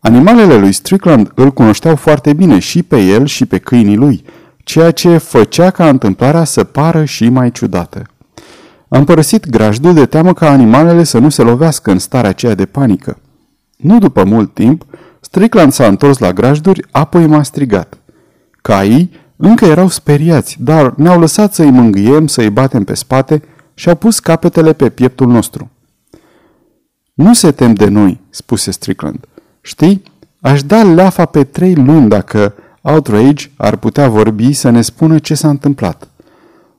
Animalele 0.07 0.57
lui 0.57 0.73
Strickland 0.73 1.31
îl 1.35 1.53
cunoșteau 1.53 1.97
foarte 1.97 2.33
bine 2.33 2.59
și 2.59 2.83
pe 2.83 3.01
el 3.01 3.27
și 3.27 3.47
pe 3.47 3.59
câinii 3.59 3.97
lui, 3.97 4.25
ceea 4.57 4.91
ce 4.91 5.17
făcea 5.17 5.71
ca 5.71 5.89
întâmplarea 5.89 6.45
să 6.45 6.65
pară 6.65 7.05
și 7.05 7.29
mai 7.29 7.51
ciudată. 7.51 8.03
Am 8.89 9.05
părăsit 9.05 9.49
grajdul 9.49 9.95
de 9.95 10.07
teamă 10.07 10.33
ca 10.33 10.51
animalele 10.51 11.05
să 11.05 11.19
nu 11.19 11.29
se 11.29 11.43
lovească 11.43 11.91
în 11.91 11.99
starea 11.99 12.31
aceea 12.31 12.55
de 12.55 12.67
panică. 12.67 13.19
Nu 13.77 13.99
după 13.99 14.25
mult 14.25 14.55
timp, 14.55 14.85
Strickland 15.21 15.73
s-a 15.73 15.87
întors 15.87 16.19
la 16.19 16.33
grajduri, 16.33 16.85
apoi 16.91 17.27
m-a 17.27 17.43
strigat. 17.43 17.99
Caii 18.63 19.11
încă 19.37 19.65
erau 19.65 19.89
speriați, 19.89 20.57
dar 20.61 20.95
ne-au 20.97 21.21
lăsat 21.21 21.55
să-i 21.55 21.71
mângâiem, 21.71 22.27
să-i 22.27 22.51
batem 22.51 22.85
pe 22.85 22.95
spate 22.95 23.43
și 23.75 23.89
au 23.89 23.95
pus 23.95 24.19
capetele 24.19 24.73
pe 24.73 24.89
pieptul 24.89 25.27
nostru. 25.27 25.71
Nu 27.15 27.35
se 27.35 27.51
tem 27.51 27.75
de 27.75 27.89
noi, 27.89 28.21
spuse 28.31 28.71
Strickland. 28.71 29.27
Știi, 29.67 30.03
aș 30.41 30.63
da 30.63 30.83
leafa 30.83 31.25
pe 31.25 31.45
trei 31.45 31.75
luni 31.75 32.09
dacă 32.09 32.55
Outrage 32.81 33.51
ar 33.57 33.77
putea 33.77 34.09
vorbi 34.09 34.53
să 34.53 34.71
ne 34.71 34.83
spună 34.83 35.19
ce 35.19 35.35
s-a 35.35 35.49
întâmplat. 35.49 36.09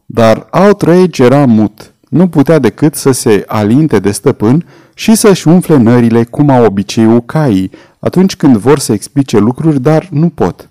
Dar 0.05 0.47
Outrage 0.51 1.23
era 1.23 1.45
mut, 1.45 1.93
nu 2.09 2.27
putea 2.27 2.59
decât 2.59 2.95
să 2.95 3.11
se 3.11 3.43
alinte 3.47 3.99
de 3.99 4.11
stăpân 4.11 4.65
și 4.93 5.15
să-și 5.15 5.47
umfle 5.47 5.77
nările 5.77 6.23
cum 6.23 6.49
au 6.49 6.65
obiceiul 6.65 7.21
caii 7.21 7.71
atunci 7.99 8.35
când 8.35 8.57
vor 8.57 8.79
să 8.79 8.93
explice 8.93 9.37
lucruri, 9.37 9.81
dar 9.81 10.07
nu 10.11 10.29
pot. 10.29 10.69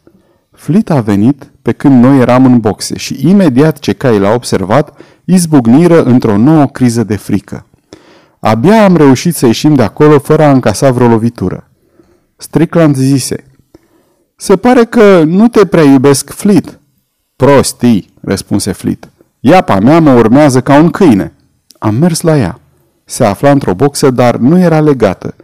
Flit 0.52 0.90
a 0.90 1.00
venit 1.00 1.50
pe 1.62 1.72
când 1.72 2.04
noi 2.04 2.18
eram 2.18 2.44
în 2.44 2.58
boxe 2.58 2.96
și 2.96 3.28
imediat 3.28 3.78
ce 3.78 3.92
caii 3.92 4.18
l-a 4.18 4.32
observat, 4.32 4.98
izbucniră 5.24 6.02
într-o 6.02 6.36
nouă 6.36 6.66
criză 6.66 7.04
de 7.04 7.16
frică. 7.16 7.66
Abia 8.40 8.84
am 8.84 8.96
reușit 8.96 9.34
să 9.34 9.46
ieșim 9.46 9.74
de 9.74 9.82
acolo 9.82 10.18
fără 10.18 10.42
a 10.42 10.50
încasa 10.50 10.90
vreo 10.90 11.08
lovitură. 11.08 11.70
Strickland 12.36 12.96
zise, 12.96 13.44
Se 14.36 14.56
pare 14.56 14.84
că 14.84 15.22
nu 15.22 15.48
te 15.48 15.66
prea 15.66 15.82
iubesc 15.82 16.30
Flit. 16.30 16.78
Prostii, 17.36 18.12
răspunse 18.20 18.72
Flit. 18.72 19.08
Iapa 19.40 19.78
mea 19.80 20.00
mă 20.00 20.12
urmează 20.12 20.60
ca 20.60 20.78
un 20.78 20.90
câine. 20.90 21.32
Am 21.78 21.94
mers 21.94 22.20
la 22.20 22.36
ea. 22.36 22.60
Se 23.04 23.24
afla 23.24 23.50
într-o 23.50 23.74
boxă, 23.74 24.10
dar 24.10 24.36
nu 24.36 24.58
era 24.58 24.80
legată. 24.80 25.34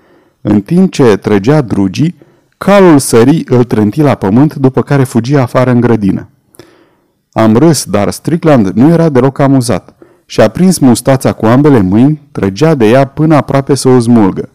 În 0.40 0.60
timp 0.60 0.92
ce 0.92 1.16
trăgea 1.16 1.60
drugii, 1.60 2.14
calul 2.58 2.98
sării 2.98 3.46
îl 3.48 3.64
trânti 3.64 4.00
la 4.00 4.14
pământ, 4.14 4.54
după 4.54 4.82
care 4.82 5.04
fugi 5.04 5.36
afară 5.36 5.70
în 5.70 5.80
grădină. 5.80 6.28
Am 7.32 7.56
râs, 7.56 7.84
dar 7.84 8.10
Strickland 8.10 8.66
nu 8.66 8.88
era 8.90 9.08
deloc 9.08 9.38
amuzat. 9.38 9.94
Și-a 10.26 10.48
prins 10.48 10.78
mustața 10.78 11.32
cu 11.32 11.46
ambele 11.46 11.80
mâini, 11.80 12.28
trăgea 12.32 12.74
de 12.74 12.88
ea 12.88 13.04
până 13.04 13.34
aproape 13.34 13.74
să 13.74 13.88
o 13.88 13.98
smulgă. 13.98 14.48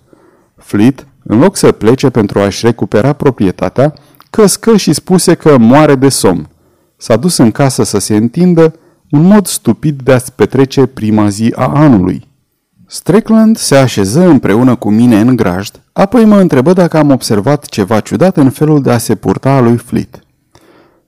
Flit, 0.55 1.05
în 1.27 1.39
loc 1.39 1.55
să 1.55 1.71
plece 1.71 2.09
pentru 2.09 2.39
a-și 2.39 2.65
recupera 2.65 3.13
proprietatea, 3.13 3.93
căscă 4.29 4.77
și 4.77 4.93
spuse 4.93 5.33
că 5.33 5.57
moare 5.57 5.95
de 5.95 6.09
somn. 6.09 6.49
S-a 6.97 7.15
dus 7.15 7.37
în 7.37 7.51
casă 7.51 7.83
să 7.83 7.99
se 7.99 8.15
întindă, 8.15 8.73
un 9.09 9.21
mod 9.21 9.45
stupid 9.47 10.01
de 10.01 10.13
a-ți 10.13 10.33
petrece 10.33 10.85
prima 10.85 11.29
zi 11.29 11.53
a 11.55 11.71
anului. 11.73 12.27
Strickland 12.85 13.57
se 13.57 13.75
așeză 13.75 14.27
împreună 14.27 14.75
cu 14.75 14.89
mine 14.89 15.19
în 15.19 15.35
grajd, 15.35 15.81
apoi 15.93 16.25
mă 16.25 16.39
întrebă 16.39 16.73
dacă 16.73 16.97
am 16.97 17.11
observat 17.11 17.65
ceva 17.65 17.99
ciudat 17.99 18.37
în 18.37 18.49
felul 18.49 18.81
de 18.81 18.91
a 18.91 18.97
se 18.97 19.15
purta 19.15 19.49
a 19.49 19.59
lui 19.59 19.77
Flit. 19.77 20.19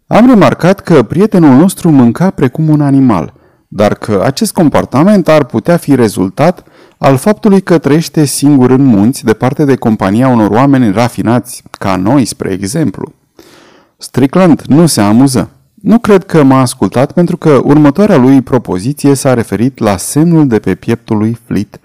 Am 0.07 0.27
remarcat 0.27 0.79
că 0.79 1.03
prietenul 1.03 1.55
nostru 1.55 1.89
mânca 1.89 2.29
precum 2.29 2.69
un 2.69 2.81
animal, 2.81 3.33
dar 3.71 3.93
că 3.93 4.21
acest 4.25 4.53
comportament 4.53 5.27
ar 5.27 5.43
putea 5.43 5.77
fi 5.77 5.95
rezultat 5.95 6.63
al 6.97 7.17
faptului 7.17 7.61
că 7.61 7.77
trăiește 7.77 8.25
singur 8.25 8.69
în 8.69 8.83
munți, 8.83 9.23
departe 9.23 9.65
de 9.65 9.75
compania 9.75 10.27
unor 10.27 10.49
oameni 10.49 10.91
rafinați, 10.91 11.63
ca 11.71 11.95
noi, 11.95 12.25
spre 12.25 12.51
exemplu. 12.51 13.11
Strickland 13.97 14.61
nu 14.67 14.85
se 14.85 15.01
amuză. 15.01 15.49
Nu 15.73 15.99
cred 15.99 16.25
că 16.25 16.43
m-a 16.43 16.59
ascultat 16.59 17.11
pentru 17.11 17.37
că 17.37 17.61
următoarea 17.63 18.17
lui 18.17 18.41
propoziție 18.41 19.13
s-a 19.13 19.33
referit 19.33 19.77
la 19.77 19.97
semnul 19.97 20.47
de 20.47 20.59
pe 20.59 20.75
pieptul 20.75 21.17
lui 21.17 21.37
Fleet, 21.45 21.79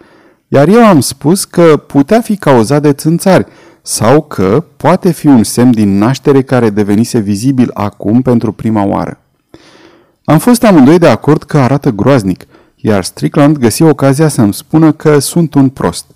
iar 0.49 0.69
eu 0.69 0.87
am 0.87 1.01
spus 1.01 1.45
că 1.45 1.77
putea 1.77 2.21
fi 2.21 2.37
cauzat 2.37 2.83
de 2.83 2.93
țânțari 2.93 3.47
sau 3.83 4.23
că 4.23 4.65
poate 4.77 5.13
fi 5.13 5.27
un 5.27 5.43
semn 5.43 5.71
din 5.71 5.99
naștere 5.99 6.43
care 6.43 6.71
devenise 6.71 7.19
vizibil 7.19 7.71
acum 7.75 8.23
pentru 8.23 8.53
prima 8.53 8.85
oară. 8.85 9.24
Am 10.25 10.39
fost 10.39 10.65
amândoi 10.65 10.99
de 10.99 11.09
acord 11.09 11.43
că 11.43 11.59
arată 11.59 11.91
groaznic, 11.91 12.47
iar 12.77 13.05
Strickland 13.05 13.57
găsi 13.59 13.83
ocazia 13.83 14.29
să-mi 14.29 14.55
spună 14.55 14.93
că 14.93 15.19
sunt 15.19 15.55
un 15.55 15.69
prost. 15.69 16.07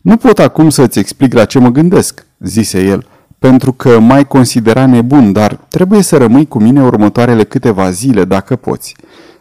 Nu 0.00 0.16
pot 0.16 0.38
acum 0.38 0.70
să-ți 0.70 0.98
explic 0.98 1.32
la 1.32 1.44
ce 1.44 1.58
mă 1.58 1.68
gândesc, 1.68 2.26
zise 2.38 2.84
el, 2.84 3.06
pentru 3.38 3.72
că 3.72 3.98
mai 3.98 4.26
considera 4.26 4.86
nebun, 4.86 5.32
dar 5.32 5.54
trebuie 5.54 6.02
să 6.02 6.16
rămâi 6.16 6.46
cu 6.48 6.62
mine 6.62 6.82
următoarele 6.82 7.44
câteva 7.44 7.90
zile, 7.90 8.24
dacă 8.24 8.56
poți. 8.56 8.96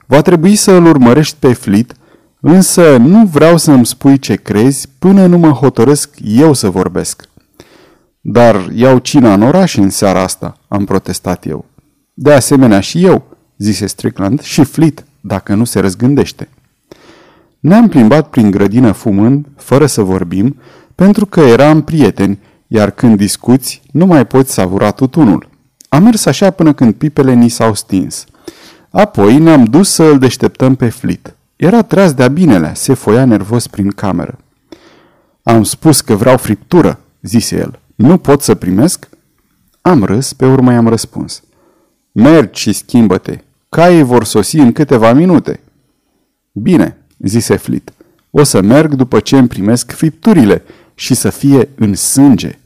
Va 0.05 0.21
trebui 0.21 0.55
să 0.55 0.71
îl 0.71 0.85
urmărești 0.85 1.35
pe 1.39 1.53
Flit, 1.53 1.93
însă 2.39 2.97
nu 2.97 3.25
vreau 3.25 3.57
să-mi 3.57 3.85
spui 3.85 4.19
ce 4.19 4.35
crezi 4.35 4.87
până 4.99 5.25
nu 5.25 5.37
mă 5.37 5.49
hotărăsc 5.49 6.09
eu 6.21 6.53
să 6.53 6.69
vorbesc. 6.69 7.29
Dar 8.21 8.69
iau 8.73 8.97
cina 8.97 9.33
în 9.33 9.41
oraș 9.41 9.75
în 9.75 9.89
seara 9.89 10.21
asta, 10.21 10.57
am 10.67 10.85
protestat 10.85 11.45
eu. 11.45 11.65
De 12.13 12.33
asemenea 12.33 12.79
și 12.79 13.05
eu, 13.05 13.28
zise 13.59 13.85
Strickland, 13.85 14.41
și 14.41 14.63
Flit, 14.63 15.03
dacă 15.21 15.55
nu 15.55 15.63
se 15.63 15.79
răzgândește. 15.79 16.49
Ne-am 17.59 17.87
plimbat 17.87 18.29
prin 18.29 18.51
grădină 18.51 18.91
fumând, 18.91 19.45
fără 19.55 19.85
să 19.85 20.01
vorbim, 20.01 20.59
pentru 20.95 21.25
că 21.25 21.39
eram 21.39 21.81
prieteni, 21.81 22.39
iar 22.67 22.91
când 22.91 23.17
discuți, 23.17 23.81
nu 23.91 24.05
mai 24.05 24.27
poți 24.27 24.53
savura 24.53 24.91
tutunul. 24.91 25.49
Am 25.89 26.03
mers 26.03 26.25
așa 26.25 26.49
până 26.49 26.73
când 26.73 26.93
pipele 26.93 27.33
ni 27.33 27.49
s-au 27.49 27.73
stins. 27.73 28.25
Apoi 28.89 29.37
ne-am 29.37 29.63
dus 29.63 29.89
să 29.89 30.03
îl 30.03 30.19
deșteptăm 30.19 30.75
pe 30.75 30.89
Flit. 30.89 31.35
Era 31.55 31.81
treaz 31.81 32.13
de-a 32.13 32.27
binelea, 32.27 32.73
se 32.73 32.93
foia 32.93 33.25
nervos 33.25 33.67
prin 33.67 33.89
cameră. 33.89 34.37
Am 35.43 35.63
spus 35.63 36.01
că 36.01 36.15
vreau 36.15 36.37
friptură, 36.37 36.99
zise 37.21 37.57
el. 37.57 37.79
Nu 37.95 38.17
pot 38.17 38.41
să 38.41 38.55
primesc? 38.55 39.09
Am 39.81 40.03
râs, 40.03 40.33
pe 40.33 40.45
urmă 40.45 40.71
i-am 40.71 40.87
răspuns. 40.87 41.43
Mergi 42.11 42.61
și 42.61 42.73
schimbă-te. 42.73 43.39
Caii 43.69 44.03
vor 44.03 44.23
sosi 44.23 44.57
în 44.57 44.71
câteva 44.71 45.13
minute. 45.13 45.59
Bine, 46.51 46.97
zise 47.17 47.55
Flit. 47.55 47.93
O 48.29 48.43
să 48.43 48.61
merg 48.61 48.93
după 48.93 49.19
ce 49.19 49.38
îmi 49.38 49.47
primesc 49.47 49.91
fripturile 49.91 50.63
și 50.95 51.13
să 51.13 51.29
fie 51.29 51.69
în 51.75 51.95
sânge. 51.95 52.59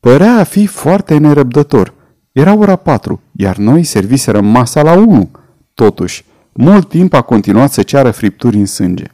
Părea 0.00 0.38
a 0.38 0.42
fi 0.42 0.66
foarte 0.66 1.16
nerăbdător. 1.16 1.94
Era 2.32 2.54
ora 2.54 2.76
patru, 2.76 3.20
iar 3.32 3.56
noi 3.56 3.82
serviserăm 3.84 4.44
masa 4.44 4.82
la 4.82 4.92
unu. 4.92 5.30
Totuși, 5.74 6.24
mult 6.52 6.88
timp 6.88 7.12
a 7.12 7.22
continuat 7.22 7.72
să 7.72 7.82
ceară 7.82 8.10
fripturi 8.10 8.56
în 8.56 8.66
sânge. 8.66 9.04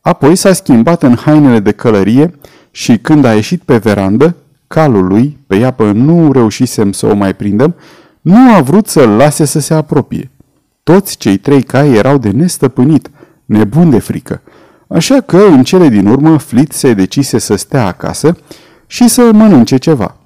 Apoi 0.00 0.36
s-a 0.36 0.52
schimbat 0.52 1.02
în 1.02 1.16
hainele 1.16 1.60
de 1.60 1.72
călărie 1.72 2.38
și 2.70 2.98
când 2.98 3.24
a 3.24 3.34
ieșit 3.34 3.62
pe 3.62 3.76
verandă, 3.76 4.36
calul 4.66 5.06
lui, 5.06 5.38
pe 5.46 5.56
iapă 5.56 5.92
nu 5.92 6.32
reușisem 6.32 6.92
să 6.92 7.06
o 7.06 7.14
mai 7.14 7.34
prindem, 7.34 7.74
nu 8.26 8.54
a 8.54 8.60
vrut 8.60 8.86
să-l 8.86 9.08
lase 9.08 9.44
să 9.44 9.58
se 9.58 9.74
apropie. 9.74 10.30
Toți 10.82 11.16
cei 11.16 11.36
trei 11.36 11.62
cai 11.62 11.92
erau 11.92 12.18
de 12.18 12.30
nestăpânit, 12.30 13.10
nebun 13.44 13.90
de 13.90 13.98
frică. 13.98 14.42
Așa 14.88 15.20
că, 15.20 15.36
în 15.36 15.64
cele 15.64 15.88
din 15.88 16.06
urmă, 16.06 16.36
Flit 16.38 16.72
se 16.72 16.94
decise 16.94 17.38
să 17.38 17.56
stea 17.56 17.86
acasă 17.86 18.36
și 18.86 19.08
să 19.08 19.30
mănânce 19.32 19.76
ceva. 19.76 20.16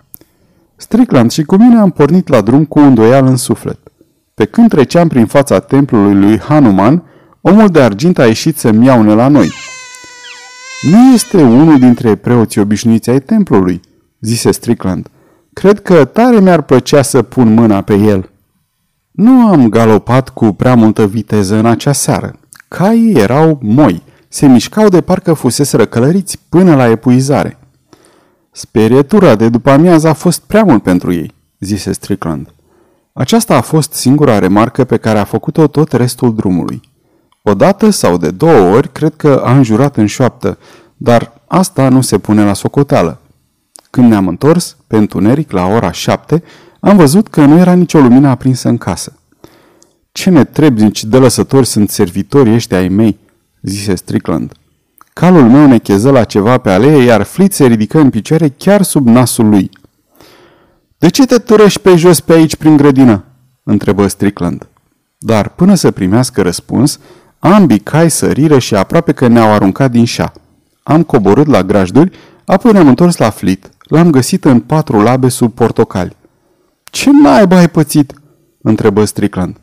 Strickland 0.76 1.30
și 1.30 1.42
cu 1.42 1.57
mine 1.57 1.78
am 1.78 1.90
pornit 1.90 2.28
la 2.28 2.40
drum 2.40 2.64
cu 2.64 2.78
un 2.78 2.95
doial 2.95 3.26
în 3.26 3.37
suflet. 3.37 3.78
Pe 4.35 4.45
când 4.45 4.69
treceam 4.69 5.09
prin 5.09 5.26
fața 5.26 5.59
templului 5.59 6.14
lui 6.14 6.38
Hanuman, 6.38 7.02
omul 7.40 7.69
de 7.69 7.80
argint 7.80 8.19
a 8.19 8.26
ieșit 8.26 8.58
să-mi 8.58 8.86
iaune 8.86 9.15
la 9.15 9.28
noi. 9.28 9.52
Nu 10.82 11.13
este 11.13 11.43
unul 11.43 11.78
dintre 11.78 12.15
preoții 12.15 12.60
obișnuiți 12.60 13.10
ai 13.10 13.21
templului, 13.21 13.80
zise 14.21 14.50
Strickland. 14.50 15.08
Cred 15.52 15.82
că 15.82 16.04
tare 16.04 16.41
mi-ar 16.41 16.63
plăcea 16.63 17.02
să 17.02 17.23
pun 17.23 17.54
mâna 17.54 17.80
pe 17.80 17.95
el. 17.95 18.30
Nu 19.10 19.47
am 19.47 19.69
galopat 19.69 20.28
cu 20.28 20.52
prea 20.52 20.75
multă 20.75 21.06
viteză 21.06 21.56
în 21.56 21.67
acea 21.67 21.93
seară. 21.93 22.32
Caii 22.69 23.13
erau 23.13 23.58
moi, 23.63 24.02
se 24.28 24.47
mișcau 24.47 24.89
de 24.89 25.00
parcă 25.00 25.32
fusese 25.32 25.76
răcălăriți 25.76 26.39
până 26.49 26.75
la 26.75 26.89
epuizare. 26.89 27.58
Sperietura 28.50 29.34
de 29.34 29.49
după 29.49 29.71
amiază 29.71 30.08
a 30.08 30.13
fost 30.13 30.41
prea 30.41 30.65
mult 30.65 30.82
pentru 30.82 31.13
ei, 31.13 31.34
zise 31.58 31.93
Strickland. 31.93 32.54
Aceasta 33.13 33.56
a 33.56 33.60
fost 33.60 33.93
singura 33.93 34.39
remarcă 34.39 34.84
pe 34.84 34.97
care 34.97 35.19
a 35.19 35.25
făcut-o 35.25 35.67
tot 35.67 35.93
restul 35.93 36.34
drumului. 36.34 36.80
O 37.43 37.54
dată 37.54 37.91
sau 37.91 38.17
de 38.17 38.30
două 38.30 38.75
ori 38.75 38.93
cred 38.93 39.15
că 39.17 39.43
a 39.45 39.56
înjurat 39.56 39.97
în 39.97 40.06
șoaptă, 40.06 40.58
dar 40.97 41.32
asta 41.47 41.89
nu 41.89 42.00
se 42.00 42.19
pune 42.19 42.45
la 42.45 42.52
socoteală. 42.52 43.20
Când 43.91 44.09
ne-am 44.09 44.29
întors, 44.29 44.76
pe 44.87 44.97
întuneric, 44.97 45.50
la 45.50 45.67
ora 45.67 45.93
șapte, 45.93 46.43
am 46.81 46.97
văzut 46.97 47.29
că 47.29 47.45
nu 47.45 47.59
era 47.59 47.73
nicio 47.73 48.00
lumină 48.00 48.29
aprinsă 48.29 48.69
în 48.69 48.79
casă. 48.79 49.13
Ce 50.13 50.31
netrebnici 50.31 51.05
de 51.05 51.19
lăsători 51.19 51.67
sunt 51.67 51.91
servitorii 51.91 52.55
ăștia 52.55 52.79
ai 52.79 52.89
mei, 52.89 53.19
zise 53.63 53.95
Strickland. 53.95 54.53
Calul 55.13 55.49
meu 55.49 55.67
necheză 55.67 56.11
la 56.11 56.25
ceva 56.25 56.59
pe 56.59 56.71
alee, 56.71 57.03
iar 57.05 57.23
Flit 57.23 57.53
se 57.53 57.67
ridică 57.67 57.99
în 57.99 58.11
picioare 58.11 58.49
chiar 58.49 58.83
sub 58.83 59.07
nasul 59.07 59.49
lui. 59.49 59.71
De 60.99 61.09
ce 61.09 61.26
te 61.26 61.39
turești 61.39 61.81
pe 61.81 61.97
jos 61.97 62.21
pe 62.21 62.33
aici 62.33 62.57
prin 62.57 62.76
grădină?" 62.76 63.25
întrebă 63.63 64.07
Strickland. 64.07 64.69
Dar 65.19 65.49
până 65.49 65.75
să 65.75 65.91
primească 65.91 66.43
răspuns, 66.43 66.99
ambii 67.39 67.79
cai 67.79 68.11
săriră 68.11 68.59
și 68.59 68.75
aproape 68.75 69.13
că 69.13 69.26
ne-au 69.26 69.53
aruncat 69.53 69.91
din 69.91 70.05
șa. 70.05 70.33
Am 70.83 71.03
coborât 71.03 71.47
la 71.47 71.63
grajduri, 71.63 72.19
apoi 72.45 72.73
ne-am 72.73 72.89
întors 72.89 73.17
la 73.17 73.31
Flit. 73.31 73.71
L-am 73.91 74.11
găsit 74.11 74.45
în 74.45 74.61
patru 74.61 75.00
labe 75.00 75.29
sub 75.29 75.53
portocali. 75.53 76.17
Ce 76.85 77.11
naiba 77.23 77.57
ai 77.57 77.69
pățit?" 77.69 78.13
întrebă 78.63 79.05
Strickland. 79.05 79.57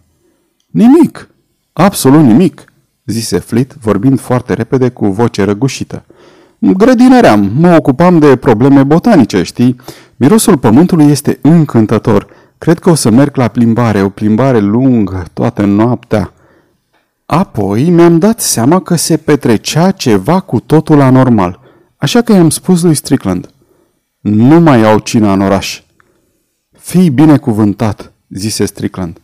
Nimic, 0.67 1.29
absolut 1.73 2.23
nimic, 2.23 2.65
zise 3.05 3.39
Flit, 3.39 3.75
vorbind 3.81 4.19
foarte 4.19 4.53
repede 4.53 4.89
cu 4.89 5.07
voce 5.07 5.43
răgușită. 5.43 6.03
Grădinăream, 6.59 7.51
mă 7.55 7.75
ocupam 7.75 8.19
de 8.19 8.35
probleme 8.35 8.83
botanice, 8.83 9.43
știi? 9.43 9.75
Mirosul 10.15 10.57
pământului 10.57 11.05
este 11.05 11.39
încântător. 11.41 12.27
Cred 12.57 12.79
că 12.79 12.89
o 12.89 12.95
să 12.95 13.09
merg 13.09 13.35
la 13.35 13.47
plimbare, 13.47 14.01
o 14.01 14.09
plimbare 14.09 14.59
lungă, 14.59 15.25
toată 15.33 15.65
noaptea. 15.65 16.33
Apoi 17.25 17.89
mi-am 17.89 18.19
dat 18.19 18.41
seama 18.41 18.79
că 18.79 18.95
se 18.95 19.17
petrecea 19.17 19.91
ceva 19.91 20.39
cu 20.39 20.59
totul 20.59 21.01
anormal, 21.01 21.59
așa 21.97 22.21
că 22.21 22.33
i-am 22.33 22.49
spus 22.49 22.81
lui 22.81 22.93
Strickland. 22.93 23.49
Nu 24.29 24.59
mai 24.59 24.83
au 24.83 24.99
cina 24.99 25.33
în 25.33 25.41
oraș. 25.41 25.81
Fii 26.79 27.09
binecuvântat, 27.09 28.11
zise 28.29 28.65
Strickland. 28.65 29.17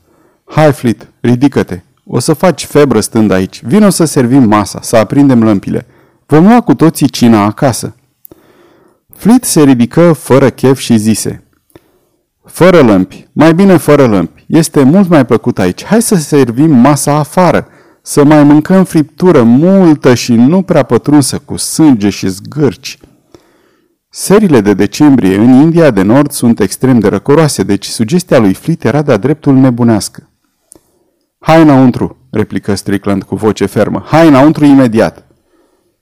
Hai, 0.46 0.74
Flit, 0.74 1.08
ridică-te. 1.20 1.82
O 2.06 2.20
să 2.20 2.34
faci 2.34 2.66
febră 2.66 3.00
stând 3.00 3.32
aici. 3.32 3.62
Vino 3.64 3.90
să 3.90 4.06
servim 4.06 4.44
masa, 4.44 4.80
să 4.82 4.96
aprindem 4.96 5.44
lămpile. 5.44 5.86
Vom 6.26 6.48
lua 6.48 6.62
cu 6.62 6.74
toții 6.74 7.08
cina 7.08 7.44
acasă. 7.44 7.96
Flit 9.14 9.44
se 9.44 9.64
ridică 9.64 10.14
fără 10.14 10.50
chef 10.50 10.80
și 10.80 10.98
zise. 10.98 11.44
Fără 12.46 12.82
lămpi, 12.82 13.28
mai 13.32 13.54
bine 13.54 13.78
fără 13.78 14.08
lămpi. 14.08 14.46
Este 14.48 14.84
mult 14.84 15.10
mai 15.10 15.26
plăcut 15.26 15.60
aici. 15.60 15.84
Hai 15.86 16.02
să 16.02 16.16
servim 16.16 16.76
masa 16.76 17.16
afară, 17.16 17.68
să 18.02 18.24
mai 18.24 18.44
mâncăm 18.44 18.84
friptură 18.84 19.44
multă 19.44 20.14
și 20.14 20.34
nu 20.34 20.62
prea 20.62 20.84
pătrunsă 20.84 21.42
cu 21.46 21.58
sânge 21.58 22.10
și 22.10 22.28
zgârci. 22.28 22.98
Serile 24.16 24.62
de 24.62 24.74
decembrie 24.74 25.36
în 25.36 25.54
India 25.54 25.92
de 25.92 26.02
Nord 26.02 26.32
sunt 26.32 26.60
extrem 26.60 27.00
de 27.00 27.08
răcoroase, 27.08 27.64
deci 27.64 27.86
sugestia 27.86 28.40
lui 28.40 28.54
Flit 28.54 28.84
era 28.84 29.02
de-a 29.02 29.18
dreptul 29.18 29.56
nebunească. 29.56 30.30
Hai 31.40 31.62
înăuntru, 31.62 32.18
replică 32.30 32.76
Strickland 32.76 33.24
cu 33.24 33.36
voce 33.36 33.66
fermă. 33.66 34.04
Hai 34.06 34.28
înăuntru 34.28 34.66
imediat. 34.66 35.26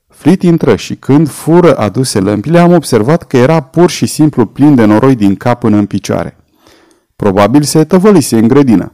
Flit 0.08 0.44
intră 0.44 0.76
și 0.76 0.96
când 0.96 1.30
fură 1.30 1.78
aduse 1.78 2.20
lămpile, 2.20 2.60
am 2.60 2.74
observat 2.74 3.24
că 3.24 3.38
era 3.38 3.60
pur 3.60 3.90
și 3.90 4.06
simplu 4.06 4.46
plin 4.46 4.76
de 4.76 4.86
noroi 4.86 5.16
din 5.16 5.36
cap 5.36 5.60
până 5.60 5.78
în 5.78 5.86
picioare. 5.86 6.38
Probabil 7.16 7.62
se 7.64 7.84
tăvălise 7.84 8.38
în 8.38 8.48
grădină. 8.48 8.94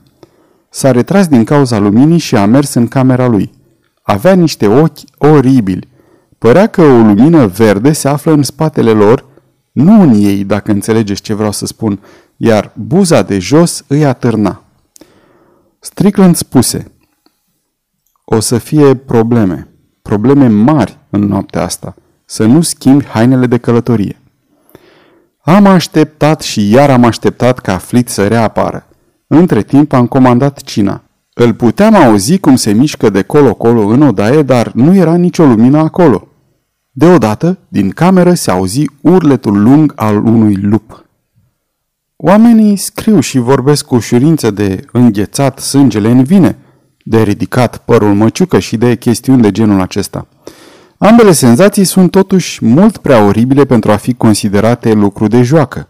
S-a 0.69 0.91
retras 0.91 1.27
din 1.27 1.43
cauza 1.43 1.77
luminii 1.77 2.17
și 2.17 2.35
a 2.35 2.45
mers 2.45 2.73
în 2.73 2.87
camera 2.87 3.27
lui. 3.27 3.51
Avea 4.01 4.33
niște 4.33 4.67
ochi 4.67 4.99
oribili. 5.17 5.87
Părea 6.37 6.67
că 6.67 6.81
o 6.81 6.97
lumină 6.97 7.45
verde 7.47 7.91
se 7.91 8.07
află 8.07 8.31
în 8.31 8.43
spatele 8.43 8.91
lor, 8.91 9.25
nu 9.71 10.01
în 10.01 10.09
ei, 10.09 10.43
dacă 10.43 10.71
înțelegeți 10.71 11.21
ce 11.21 11.33
vreau 11.33 11.51
să 11.51 11.65
spun, 11.65 11.99
iar 12.37 12.71
buza 12.75 13.21
de 13.21 13.39
jos 13.39 13.83
îi 13.87 14.05
atârna. 14.05 14.63
Strickland 15.79 16.35
spuse, 16.35 16.91
o 18.25 18.39
să 18.39 18.57
fie 18.57 18.95
probleme, 18.95 19.67
probleme 20.01 20.47
mari 20.47 20.97
în 21.09 21.21
noaptea 21.21 21.63
asta, 21.63 21.95
să 22.25 22.45
nu 22.45 22.61
schimbi 22.61 23.05
hainele 23.05 23.47
de 23.47 23.57
călătorie. 23.57 24.21
Am 25.41 25.65
așteptat 25.65 26.41
și 26.41 26.69
iar 26.69 26.89
am 26.89 27.03
așteptat 27.03 27.59
ca 27.59 27.77
Flit 27.77 28.09
să 28.09 28.27
reapară. 28.27 28.87
Între 29.27 29.61
timp 29.61 29.93
am 29.93 30.07
comandat 30.07 30.61
cina. 30.61 31.03
Îl 31.39 31.53
puteam 31.53 31.95
auzi 31.95 32.37
cum 32.37 32.55
se 32.55 32.71
mișcă 32.71 33.09
de 33.09 33.21
colo-colo 33.21 33.85
în 33.85 34.01
odaie, 34.01 34.41
dar 34.41 34.71
nu 34.73 34.95
era 34.95 35.15
nicio 35.15 35.45
lumină 35.45 35.77
acolo. 35.77 36.27
Deodată, 36.91 37.57
din 37.67 37.89
cameră 37.89 38.33
se 38.33 38.51
auzi 38.51 38.85
urletul 39.01 39.61
lung 39.61 39.93
al 39.95 40.15
unui 40.15 40.55
lup. 40.55 41.05
Oamenii 42.15 42.75
scriu 42.75 43.19
și 43.19 43.37
vorbesc 43.37 43.85
cu 43.85 43.95
ușurință 43.95 44.51
de 44.51 44.85
înghețat 44.91 45.59
sângele 45.59 46.09
în 46.09 46.23
vine, 46.23 46.57
de 47.03 47.21
ridicat 47.21 47.77
părul 47.77 48.13
măciucă 48.13 48.59
și 48.59 48.77
de 48.77 48.95
chestiuni 48.95 49.41
de 49.41 49.51
genul 49.51 49.81
acesta. 49.81 50.27
Ambele 50.97 51.31
senzații 51.31 51.83
sunt 51.83 52.11
totuși 52.11 52.65
mult 52.65 52.97
prea 52.97 53.23
oribile 53.23 53.65
pentru 53.65 53.91
a 53.91 53.95
fi 53.95 54.13
considerate 54.13 54.93
lucru 54.93 55.27
de 55.27 55.41
joacă. 55.41 55.87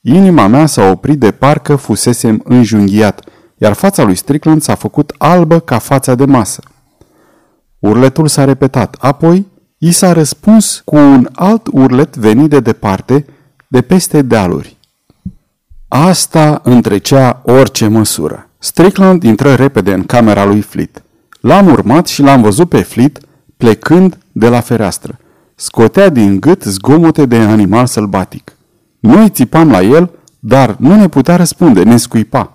Inima 0.00 0.46
mea 0.46 0.66
s-a 0.66 0.90
oprit 0.90 1.18
de 1.18 1.30
parcă 1.30 1.76
fusesem 1.76 2.40
înjunghiat, 2.44 3.24
iar 3.56 3.72
fața 3.72 4.02
lui 4.02 4.14
Strickland 4.14 4.62
s-a 4.62 4.74
făcut 4.74 5.14
albă 5.18 5.60
ca 5.60 5.78
fața 5.78 6.14
de 6.14 6.24
masă. 6.24 6.62
Urletul 7.78 8.28
s-a 8.28 8.44
repetat, 8.44 8.96
apoi 8.98 9.46
i 9.78 9.92
s-a 9.92 10.12
răspuns 10.12 10.82
cu 10.84 10.96
un 10.96 11.28
alt 11.32 11.66
urlet 11.72 12.16
venit 12.16 12.50
de 12.50 12.60
departe, 12.60 13.24
de 13.68 13.80
peste 13.80 14.22
dealuri. 14.22 14.76
Asta 15.88 16.60
întrecea 16.64 17.42
orice 17.44 17.88
măsură. 17.88 18.48
Strickland 18.58 19.22
intră 19.22 19.54
repede 19.54 19.92
în 19.92 20.04
camera 20.04 20.44
lui 20.44 20.60
Fleet. 20.60 21.02
L-am 21.40 21.66
urmat 21.66 22.06
și 22.06 22.22
l-am 22.22 22.42
văzut 22.42 22.68
pe 22.68 22.82
Fleet 22.82 23.18
plecând 23.56 24.18
de 24.32 24.48
la 24.48 24.60
fereastră. 24.60 25.18
Scotea 25.54 26.08
din 26.08 26.40
gât 26.40 26.62
zgomote 26.62 27.26
de 27.26 27.36
animal 27.36 27.86
sălbatic. 27.86 28.56
Noi 29.00 29.28
țipam 29.28 29.70
la 29.70 29.82
el, 29.82 30.10
dar 30.38 30.76
nu 30.78 30.94
ne 30.94 31.08
putea 31.08 31.36
răspunde, 31.36 31.82
ne 31.82 31.96
scuipa. 31.96 32.53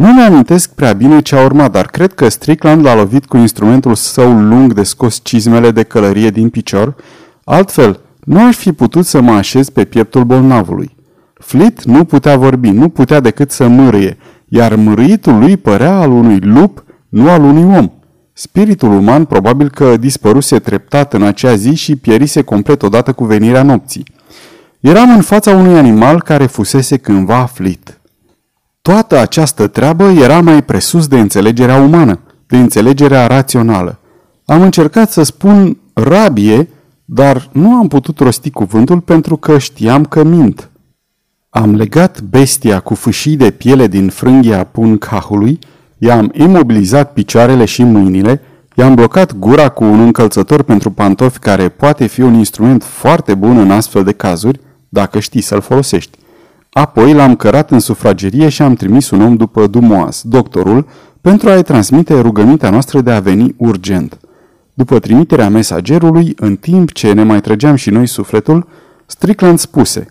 Nu 0.00 0.12
mi 0.12 0.22
amintesc 0.22 0.74
prea 0.74 0.92
bine 0.92 1.20
ce 1.20 1.36
a 1.36 1.44
urmat, 1.44 1.72
dar 1.72 1.86
cred 1.86 2.12
că 2.12 2.28
Strickland 2.28 2.84
l-a 2.84 2.94
lovit 2.94 3.26
cu 3.26 3.36
instrumentul 3.36 3.94
său 3.94 4.40
lung 4.40 4.72
de 4.72 4.82
scos 4.82 5.20
cizmele 5.22 5.70
de 5.70 5.82
călărie 5.82 6.30
din 6.30 6.48
picior, 6.48 6.94
altfel 7.44 8.00
nu 8.24 8.44
aș 8.44 8.56
fi 8.56 8.72
putut 8.72 9.06
să 9.06 9.20
mă 9.20 9.30
așez 9.30 9.68
pe 9.68 9.84
pieptul 9.84 10.24
bolnavului. 10.24 10.96
Flit 11.34 11.84
nu 11.84 12.04
putea 12.04 12.36
vorbi, 12.36 12.70
nu 12.70 12.88
putea 12.88 13.20
decât 13.20 13.50
să 13.50 13.66
mârâie, 13.68 14.16
iar 14.48 14.74
mârâitul 14.74 15.38
lui 15.38 15.56
părea 15.56 15.98
al 15.98 16.10
unui 16.10 16.38
lup, 16.38 16.84
nu 17.08 17.30
al 17.30 17.42
unui 17.42 17.76
om. 17.76 17.90
Spiritul 18.32 18.92
uman 18.92 19.24
probabil 19.24 19.70
că 19.70 19.96
dispăruse 19.96 20.58
treptat 20.58 21.14
în 21.14 21.22
acea 21.22 21.54
zi 21.54 21.74
și 21.74 21.96
pierise 21.96 22.42
complet 22.42 22.82
odată 22.82 23.12
cu 23.12 23.24
venirea 23.24 23.62
nopții. 23.62 24.04
Eram 24.80 25.10
în 25.14 25.22
fața 25.22 25.50
unui 25.50 25.78
animal 25.78 26.22
care 26.22 26.46
fusese 26.46 26.96
cândva 26.96 27.44
flit. 27.44 27.99
Toată 28.82 29.18
această 29.18 29.66
treabă 29.66 30.04
era 30.04 30.40
mai 30.40 30.62
presus 30.62 31.06
de 31.06 31.18
înțelegerea 31.18 31.76
umană, 31.76 32.20
de 32.46 32.56
înțelegerea 32.56 33.26
rațională. 33.26 33.98
Am 34.44 34.62
încercat 34.62 35.10
să 35.10 35.22
spun 35.22 35.78
rabie, 35.92 36.68
dar 37.04 37.48
nu 37.52 37.74
am 37.74 37.88
putut 37.88 38.18
rosti 38.18 38.50
cuvântul 38.50 39.00
pentru 39.00 39.36
că 39.36 39.58
știam 39.58 40.04
că 40.04 40.24
mint. 40.24 40.70
Am 41.50 41.74
legat 41.74 42.20
bestia 42.20 42.80
cu 42.80 42.94
fâșii 42.94 43.36
de 43.36 43.50
piele 43.50 43.86
din 43.86 44.08
frânghia 44.08 44.64
puncahului, 44.64 45.58
i-am 45.98 46.30
imobilizat 46.34 47.12
picioarele 47.12 47.64
și 47.64 47.82
mâinile, 47.82 48.40
i-am 48.74 48.94
blocat 48.94 49.36
gura 49.36 49.68
cu 49.68 49.84
un 49.84 50.00
încălțător 50.00 50.62
pentru 50.62 50.90
pantofi 50.90 51.38
care 51.38 51.68
poate 51.68 52.06
fi 52.06 52.20
un 52.20 52.34
instrument 52.34 52.82
foarte 52.84 53.34
bun 53.34 53.58
în 53.58 53.70
astfel 53.70 54.04
de 54.04 54.12
cazuri, 54.12 54.60
dacă 54.88 55.18
știi 55.18 55.40
să-l 55.40 55.60
folosești. 55.60 56.18
Apoi 56.70 57.12
l-am 57.12 57.36
cărat 57.36 57.70
în 57.70 57.78
sufragerie 57.78 58.48
și 58.48 58.62
am 58.62 58.74
trimis 58.74 59.10
un 59.10 59.20
om 59.20 59.36
după 59.36 59.66
Dumoas, 59.66 60.22
doctorul, 60.22 60.86
pentru 61.20 61.48
a-i 61.48 61.62
transmite 61.62 62.20
rugămintea 62.20 62.70
noastră 62.70 63.00
de 63.00 63.10
a 63.10 63.20
veni 63.20 63.54
urgent. 63.56 64.20
După 64.74 64.98
trimiterea 64.98 65.48
mesagerului, 65.48 66.32
în 66.36 66.56
timp 66.56 66.92
ce 66.92 67.12
ne 67.12 67.22
mai 67.22 67.40
trăgeam 67.40 67.74
și 67.74 67.90
noi 67.90 68.06
sufletul, 68.06 68.68
Strickland 69.06 69.58
spuse 69.58 70.06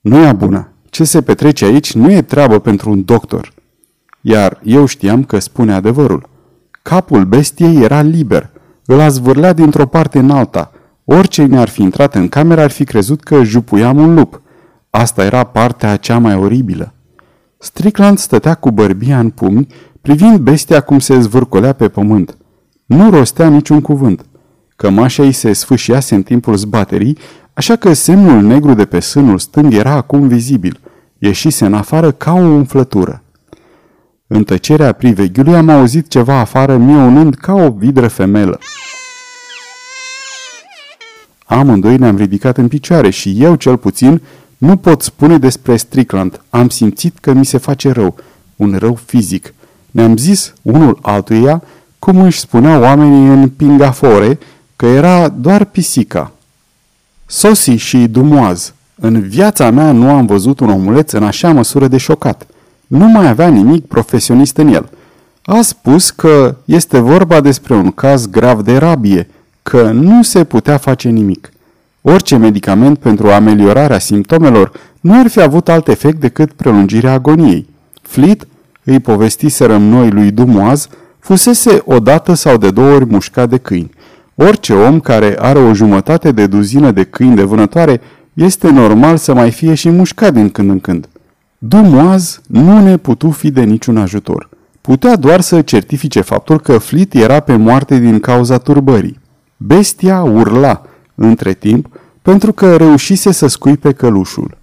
Nu 0.00 0.16
e 0.16 0.32
bună. 0.32 0.72
Ce 0.90 1.04
se 1.04 1.22
petrece 1.22 1.64
aici 1.64 1.94
nu 1.94 2.10
e 2.10 2.22
treabă 2.22 2.58
pentru 2.58 2.90
un 2.90 3.04
doctor. 3.04 3.52
Iar 4.20 4.60
eu 4.62 4.86
știam 4.86 5.24
că 5.24 5.38
spune 5.38 5.72
adevărul. 5.72 6.28
Capul 6.82 7.24
bestiei 7.24 7.82
era 7.82 8.00
liber. 8.00 8.50
Îl 8.86 9.00
a 9.00 9.08
zvârlea 9.08 9.52
dintr-o 9.52 9.86
parte 9.86 10.18
în 10.18 10.30
alta. 10.30 10.72
Orice 11.04 11.44
ne-ar 11.44 11.68
fi 11.68 11.82
intrat 11.82 12.14
în 12.14 12.28
cameră 12.28 12.60
ar 12.60 12.70
fi 12.70 12.84
crezut 12.84 13.22
că 13.22 13.42
jupuiam 13.42 13.98
un 13.98 14.14
lup. 14.14 14.42
Asta 14.94 15.24
era 15.24 15.44
partea 15.44 15.96
cea 15.96 16.18
mai 16.18 16.34
oribilă. 16.34 16.94
Strickland 17.58 18.18
stătea 18.18 18.54
cu 18.54 18.70
bărbia 18.70 19.18
în 19.18 19.30
pumni, 19.30 19.66
privind 20.00 20.38
bestia 20.38 20.80
cum 20.80 20.98
se 20.98 21.20
zvârcolea 21.20 21.72
pe 21.72 21.88
pământ. 21.88 22.36
Nu 22.86 23.10
rostea 23.10 23.48
niciun 23.48 23.80
cuvânt. 23.80 24.24
Cămașa 24.76 25.22
ei 25.22 25.32
se 25.32 25.52
sfâșiase 25.52 26.14
în 26.14 26.22
timpul 26.22 26.56
zbaterii, 26.56 27.18
așa 27.54 27.76
că 27.76 27.92
semnul 27.92 28.42
negru 28.42 28.74
de 28.74 28.84
pe 28.84 29.00
sânul 29.00 29.38
stâng 29.38 29.74
era 29.74 29.92
acum 29.92 30.28
vizibil. 30.28 30.80
Ieșise 31.18 31.66
în 31.66 31.74
afară 31.74 32.10
ca 32.12 32.32
o 32.32 32.46
umflătură. 32.46 33.22
În 34.26 34.44
tăcerea 34.44 34.92
priveghiului 34.92 35.54
am 35.54 35.68
auzit 35.68 36.08
ceva 36.08 36.38
afară 36.38 36.76
mionând 36.76 37.34
ca 37.34 37.52
o 37.52 37.70
vidră 37.70 38.08
femelă. 38.08 38.58
Amândoi 41.44 41.96
ne-am 41.96 42.16
ridicat 42.16 42.56
în 42.56 42.68
picioare 42.68 43.10
și 43.10 43.42
eu, 43.42 43.54
cel 43.54 43.76
puțin, 43.76 44.20
nu 44.62 44.76
pot 44.76 45.02
spune 45.02 45.38
despre 45.38 45.76
Strickland. 45.76 46.40
Am 46.50 46.68
simțit 46.68 47.18
că 47.18 47.32
mi 47.32 47.44
se 47.44 47.58
face 47.58 47.90
rău, 47.90 48.16
un 48.56 48.76
rău 48.78 48.98
fizic. 49.04 49.54
Ne-am 49.90 50.16
zis 50.16 50.52
unul 50.62 50.98
altuia 51.02 51.62
cum 51.98 52.20
își 52.20 52.38
spuneau 52.38 52.82
oamenii 52.82 53.28
în 53.28 53.48
Pingafore 53.48 54.38
că 54.76 54.86
era 54.86 55.28
doar 55.28 55.64
pisica. 55.64 56.32
Sosi 57.26 57.70
și 57.70 57.98
Dumoaz. 57.98 58.74
În 58.94 59.20
viața 59.20 59.70
mea 59.70 59.92
nu 59.92 60.10
am 60.10 60.26
văzut 60.26 60.60
un 60.60 60.70
omuleț 60.70 61.12
în 61.12 61.22
așa 61.22 61.52
măsură 61.52 61.88
de 61.88 61.96
șocat. 61.96 62.46
Nu 62.86 63.06
mai 63.08 63.28
avea 63.28 63.48
nimic 63.48 63.86
profesionist 63.86 64.56
în 64.56 64.68
el. 64.68 64.90
A 65.44 65.60
spus 65.60 66.10
că 66.10 66.56
este 66.64 66.98
vorba 66.98 67.40
despre 67.40 67.74
un 67.74 67.90
caz 67.90 68.26
grav 68.26 68.60
de 68.60 68.76
rabie, 68.76 69.30
că 69.62 69.90
nu 69.90 70.22
se 70.22 70.44
putea 70.44 70.76
face 70.76 71.08
nimic. 71.08 71.51
Orice 72.02 72.36
medicament 72.36 72.98
pentru 72.98 73.30
ameliorarea 73.30 73.98
simptomelor 73.98 74.72
nu 75.00 75.18
ar 75.18 75.26
fi 75.28 75.40
avut 75.40 75.68
alt 75.68 75.88
efect 75.88 76.20
decât 76.20 76.52
prelungirea 76.52 77.12
agoniei. 77.12 77.68
Fleet, 78.02 78.46
îi 78.84 79.00
povestiserăm 79.00 79.82
noi 79.82 80.10
lui 80.10 80.30
Dumoaz, 80.30 80.88
fusese 81.18 81.82
odată 81.84 82.34
sau 82.34 82.56
de 82.56 82.70
două 82.70 82.94
ori 82.94 83.06
mușcat 83.06 83.48
de 83.48 83.58
câini. 83.58 83.90
Orice 84.34 84.72
om 84.72 85.00
care 85.00 85.36
are 85.38 85.58
o 85.58 85.74
jumătate 85.74 86.32
de 86.32 86.46
duzină 86.46 86.90
de 86.90 87.04
câini 87.04 87.36
de 87.36 87.42
vânătoare 87.42 88.00
este 88.32 88.70
normal 88.70 89.16
să 89.16 89.34
mai 89.34 89.50
fie 89.50 89.74
și 89.74 89.90
mușcat 89.90 90.32
din 90.32 90.48
când 90.48 90.70
în 90.70 90.80
când. 90.80 91.08
Dumoaz 91.58 92.40
nu 92.46 92.82
ne 92.82 92.96
putu 92.96 93.30
fi 93.30 93.50
de 93.50 93.62
niciun 93.62 93.96
ajutor. 93.96 94.48
Putea 94.80 95.16
doar 95.16 95.40
să 95.40 95.62
certifice 95.62 96.20
faptul 96.20 96.60
că 96.60 96.78
Fleet 96.78 97.14
era 97.14 97.40
pe 97.40 97.56
moarte 97.56 97.98
din 97.98 98.20
cauza 98.20 98.58
turbării. 98.58 99.20
Bestia 99.56 100.22
urla, 100.22 100.82
între 101.22 101.52
timp, 101.52 101.88
pentru 102.22 102.52
că 102.52 102.76
reușise 102.76 103.32
să 103.32 103.46
scuipe 103.46 103.92
călușul. 103.92 104.56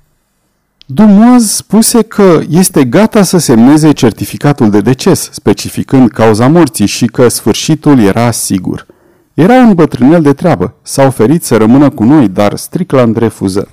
Dumoaz 0.86 1.52
spuse 1.52 2.02
că 2.02 2.39
este 2.50 2.86
gata 2.86 3.24
să 3.24 3.38
semneze 3.38 3.91
certificatul 3.91 4.69
de 4.69 4.82
deces, 4.82 5.30
specificând 5.32 6.10
cauza 6.10 6.48
morții 6.48 6.86
și 6.86 7.06
că 7.06 7.28
sfârșitul 7.28 8.00
era 8.00 8.32
sigur. 8.32 8.86
Era 9.34 9.54
un 9.54 9.74
bătrânel 9.74 10.22
de 10.22 10.34
treabă, 10.34 10.74
s-a 10.82 11.06
oferit 11.06 11.43
să 11.43 11.58
rămână 11.58 11.89
cu 11.89 12.04
noi, 12.04 12.28
dar 12.28 12.56
Strickland 12.56 13.17
refuză. 13.17 13.67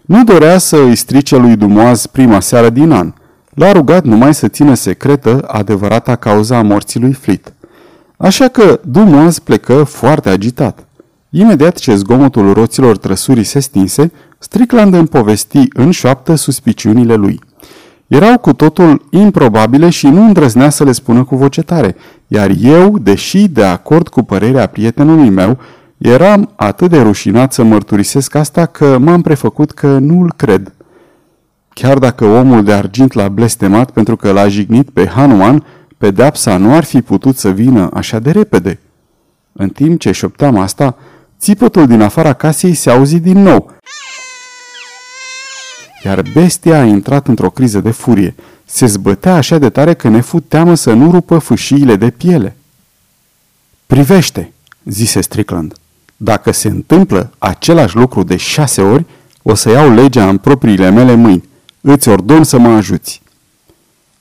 Nu 0.00 0.24
dorea 0.24 0.58
să 0.58 0.76
îi 0.76 0.96
strice 0.96 1.36
lui 1.36 1.56
Dumoaz 1.56 2.06
prima 2.06 2.40
seară 2.40 2.70
din 2.70 2.90
an. 2.90 3.12
L-a 3.54 3.72
rugat 3.72 4.04
numai 4.04 4.34
să 4.34 4.48
țină 4.48 4.74
secretă 4.74 5.44
adevărata 5.46 6.16
cauza 6.16 6.56
a 6.56 6.62
morții 6.62 7.00
lui 7.00 7.12
Fleet. 7.12 7.52
Așa 8.16 8.48
că 8.48 8.80
Dumoaz 8.84 9.38
plecă 9.38 9.82
foarte 9.82 10.28
agitat. 10.28 10.87
Imediat 11.30 11.78
ce 11.78 11.94
zgomotul 11.94 12.52
roților 12.52 12.96
trăsurii 12.96 13.44
se 13.44 13.60
stinse, 13.60 14.12
Strickland 14.38 14.94
îmi 14.94 15.08
povesti 15.08 15.62
în 15.72 15.90
șoaptă 15.90 16.34
suspiciunile 16.34 17.14
lui. 17.14 17.40
Erau 18.06 18.38
cu 18.38 18.52
totul 18.52 19.06
improbabile 19.10 19.90
și 19.90 20.06
nu 20.06 20.24
îndrăznea 20.24 20.70
să 20.70 20.84
le 20.84 20.92
spună 20.92 21.24
cu 21.24 21.36
voce 21.36 21.62
tare, 21.62 21.96
iar 22.26 22.50
eu, 22.60 22.98
deși 22.98 23.48
de 23.48 23.64
acord 23.64 24.08
cu 24.08 24.22
părerea 24.22 24.66
prietenului 24.66 25.28
meu, 25.28 25.58
eram 25.98 26.52
atât 26.56 26.90
de 26.90 27.00
rușinat 27.00 27.52
să 27.52 27.62
mărturisesc 27.62 28.34
asta 28.34 28.66
că 28.66 28.98
m-am 28.98 29.22
prefăcut 29.22 29.70
că 29.70 29.98
nu-l 29.98 30.32
cred. 30.36 30.72
Chiar 31.68 31.98
dacă 31.98 32.24
omul 32.24 32.64
de 32.64 32.72
argint 32.72 33.12
l-a 33.12 33.28
blestemat 33.28 33.90
pentru 33.90 34.16
că 34.16 34.32
l-a 34.32 34.48
jignit 34.48 34.90
pe 34.90 35.06
Hanuman, 35.06 35.64
pedeapsa 35.98 36.56
nu 36.56 36.74
ar 36.74 36.84
fi 36.84 37.02
putut 37.02 37.36
să 37.36 37.50
vină 37.50 37.90
așa 37.92 38.18
de 38.18 38.30
repede. 38.30 38.80
În 39.52 39.68
timp 39.68 40.00
ce 40.00 40.12
șopteam 40.12 40.58
asta, 40.58 40.96
țipătul 41.40 41.86
din 41.86 42.00
afara 42.00 42.32
casei 42.32 42.74
se 42.74 42.90
auzi 42.90 43.18
din 43.18 43.42
nou– 43.42 43.70
iar 46.04 46.22
bestia 46.32 46.80
a 46.80 46.84
intrat 46.84 47.28
într-o 47.28 47.50
criză 47.50 47.80
de 47.80 47.90
furie. 47.90 48.34
Se 48.64 48.86
zbătea 48.86 49.34
așa 49.34 49.58
de 49.58 49.70
tare 49.70 49.94
că 49.94 50.08
ne 50.08 50.20
fu 50.20 50.40
teamă 50.40 50.74
să 50.74 50.92
nu 50.92 51.10
rupă 51.10 51.38
fâșiile 51.38 51.96
de 51.96 52.10
piele. 52.10 52.56
Privește, 53.86 54.52
zise 54.84 55.20
Strickland. 55.20 55.74
Dacă 56.16 56.52
se 56.52 56.68
întâmplă 56.68 57.32
același 57.38 57.96
lucru 57.96 58.22
de 58.22 58.36
șase 58.36 58.82
ori, 58.82 59.04
o 59.42 59.54
să 59.54 59.70
iau 59.70 59.94
legea 59.94 60.28
în 60.28 60.38
propriile 60.38 60.90
mele 60.90 61.14
mâini. 61.14 61.48
Îți 61.80 62.08
ordon 62.08 62.44
să 62.44 62.58
mă 62.58 62.68
ajuți. 62.68 63.22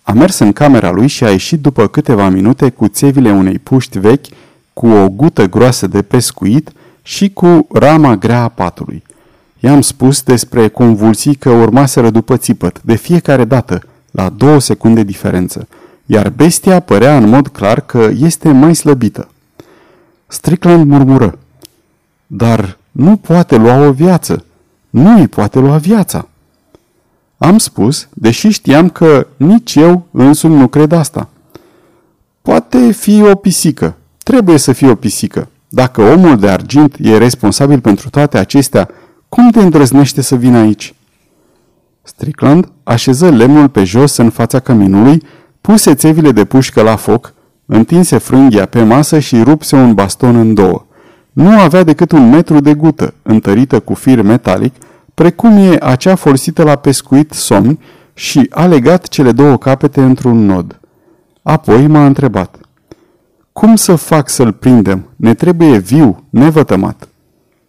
A 0.03 0.11
mers 0.11 0.39
în 0.39 0.53
camera 0.53 0.91
lui 0.91 1.07
și 1.07 1.23
a 1.23 1.29
ieșit 1.29 1.61
după 1.61 1.87
câteva 1.87 2.29
minute 2.29 2.69
cu 2.69 2.87
țevile 2.87 3.31
unei 3.31 3.59
puști 3.59 3.99
vechi, 3.99 4.25
cu 4.73 4.87
o 4.87 5.09
gută 5.09 5.45
groasă 5.45 5.87
de 5.87 6.01
pescuit 6.01 6.71
și 7.07 7.29
cu 7.29 7.67
rama 7.71 8.15
grea 8.15 8.43
a 8.43 8.47
patului. 8.47 9.03
I-am 9.59 9.81
spus 9.81 10.23
despre 10.23 10.67
convulsii 10.67 11.35
că 11.35 11.49
urmaseră 11.49 12.09
după 12.09 12.37
țipăt, 12.37 12.81
de 12.81 12.95
fiecare 12.95 13.45
dată, 13.45 13.83
la 14.11 14.29
două 14.29 14.59
secunde 14.59 15.03
diferență, 15.03 15.67
iar 16.05 16.29
bestia 16.29 16.79
părea 16.79 17.17
în 17.17 17.29
mod 17.29 17.47
clar 17.47 17.79
că 17.79 18.09
este 18.17 18.51
mai 18.51 18.75
slăbită. 18.75 19.29
Strickland 20.27 20.85
murmură. 20.85 21.37
Dar 22.27 22.77
nu 22.91 23.15
poate 23.15 23.55
lua 23.55 23.87
o 23.87 23.91
viață. 23.91 24.45
Nu 24.89 25.19
îi 25.19 25.27
poate 25.27 25.59
lua 25.59 25.77
viața. 25.77 26.27
Am 27.37 27.57
spus, 27.57 28.07
deși 28.13 28.49
știam 28.49 28.89
că 28.89 29.27
nici 29.37 29.75
eu 29.75 30.07
însumi 30.11 30.55
nu 30.55 30.67
cred 30.67 30.91
asta. 30.91 31.29
Poate 32.41 32.91
fi 32.91 33.21
o 33.21 33.35
pisică. 33.35 33.95
Trebuie 34.23 34.57
să 34.57 34.71
fie 34.71 34.89
o 34.89 34.95
pisică. 34.95 35.47
Dacă 35.69 36.01
omul 36.01 36.37
de 36.37 36.49
argint 36.49 36.95
e 36.99 37.17
responsabil 37.17 37.79
pentru 37.79 38.09
toate 38.09 38.37
acestea, 38.37 38.89
cum 39.29 39.49
te 39.49 39.59
îndrăznește 39.59 40.21
să 40.21 40.35
vină 40.35 40.57
aici? 40.57 40.93
Strickland 42.03 42.71
așeză 42.83 43.29
lemnul 43.29 43.69
pe 43.69 43.83
jos 43.83 44.17
în 44.17 44.29
fața 44.29 44.59
căminului, 44.59 45.23
puse 45.61 45.93
țevile 45.95 46.31
de 46.31 46.45
pușcă 46.45 46.81
la 46.81 46.95
foc, 46.95 47.33
întinse 47.65 48.17
frânghia 48.17 48.65
pe 48.65 48.83
masă 48.83 49.19
și 49.19 49.43
rupse 49.43 49.75
un 49.75 49.93
baston 49.93 50.35
în 50.35 50.53
două. 50.53 50.85
Nu 51.31 51.59
avea 51.59 51.83
decât 51.83 52.11
un 52.11 52.29
metru 52.29 52.59
de 52.59 52.73
gută, 52.73 53.13
întărită 53.21 53.79
cu 53.79 53.93
fir 53.93 54.21
metalic, 54.21 54.73
precum 55.13 55.57
e 55.57 55.77
acea 55.81 56.15
folosită 56.15 56.63
la 56.63 56.75
pescuit 56.75 57.31
somn 57.31 57.79
și 58.13 58.47
a 58.49 58.65
legat 58.65 59.07
cele 59.07 59.31
două 59.31 59.57
capete 59.57 60.01
într-un 60.01 60.45
nod. 60.45 60.79
Apoi 61.41 61.87
m-a 61.87 62.05
întrebat. 62.05 62.66
Cum 63.57 63.75
să 63.75 63.95
fac 63.95 64.29
să-l 64.29 64.51
prindem? 64.51 65.09
Ne 65.15 65.33
trebuie 65.33 65.77
viu, 65.77 66.23
nevătămat. 66.29 67.07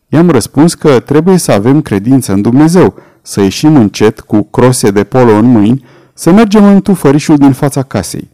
I-am 0.08 0.30
răspuns 0.30 0.74
că 0.74 1.00
trebuie 1.00 1.36
să 1.36 1.52
avem 1.52 1.82
credință 1.82 2.32
în 2.32 2.42
Dumnezeu, 2.42 2.94
să 3.22 3.40
ieșim 3.40 3.76
încet 3.76 4.20
cu 4.20 4.42
crose 4.42 4.90
de 4.90 5.04
polo 5.04 5.32
în 5.32 5.44
mâini, 5.44 5.84
să 6.14 6.32
mergem 6.32 6.64
în 6.64 6.80
tufărișul 6.80 7.36
din 7.36 7.52
fața 7.52 7.82
casei. 7.82 8.28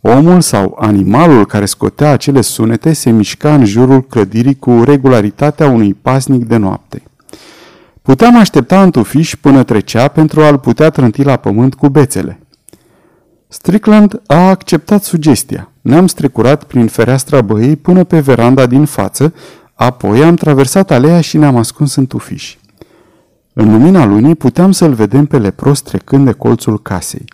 Omul 0.00 0.40
sau 0.40 0.76
animalul 0.80 1.46
care 1.46 1.64
scotea 1.64 2.10
acele 2.10 2.40
sunete 2.40 2.92
se 2.92 3.10
mișca 3.10 3.54
în 3.54 3.64
jurul 3.64 4.02
clădirii 4.02 4.58
cu 4.58 4.82
regularitatea 4.84 5.68
unui 5.68 5.94
pasnic 5.94 6.44
de 6.44 6.56
noapte. 6.56 7.02
Puteam 8.02 8.36
aștepta 8.38 8.82
în 8.82 8.90
tufiș 8.90 9.36
până 9.36 9.62
trecea 9.62 10.08
pentru 10.08 10.42
a-l 10.42 10.58
putea 10.58 10.90
trânti 10.90 11.22
la 11.22 11.36
pământ 11.36 11.74
cu 11.74 11.88
bețele. 11.88 12.40
Strickland 13.48 14.22
a 14.26 14.48
acceptat 14.48 15.02
sugestia. 15.02 15.70
Ne-am 15.86 16.06
strecurat 16.06 16.64
prin 16.64 16.86
fereastra 16.86 17.40
băii 17.40 17.76
până 17.76 18.04
pe 18.04 18.20
veranda 18.20 18.66
din 18.66 18.84
față, 18.84 19.34
apoi 19.74 20.24
am 20.24 20.34
traversat 20.34 20.90
aleea 20.90 21.20
și 21.20 21.36
ne-am 21.36 21.56
ascuns 21.56 21.94
în 21.94 22.06
tufiș. 22.06 22.56
În 23.52 23.70
lumina 23.70 24.04
lunii 24.04 24.34
puteam 24.34 24.72
să-l 24.72 24.92
vedem 24.92 25.26
pe 25.26 25.38
lepros 25.38 25.80
trecând 25.80 26.24
de 26.24 26.32
colțul 26.32 26.82
casei. 26.82 27.24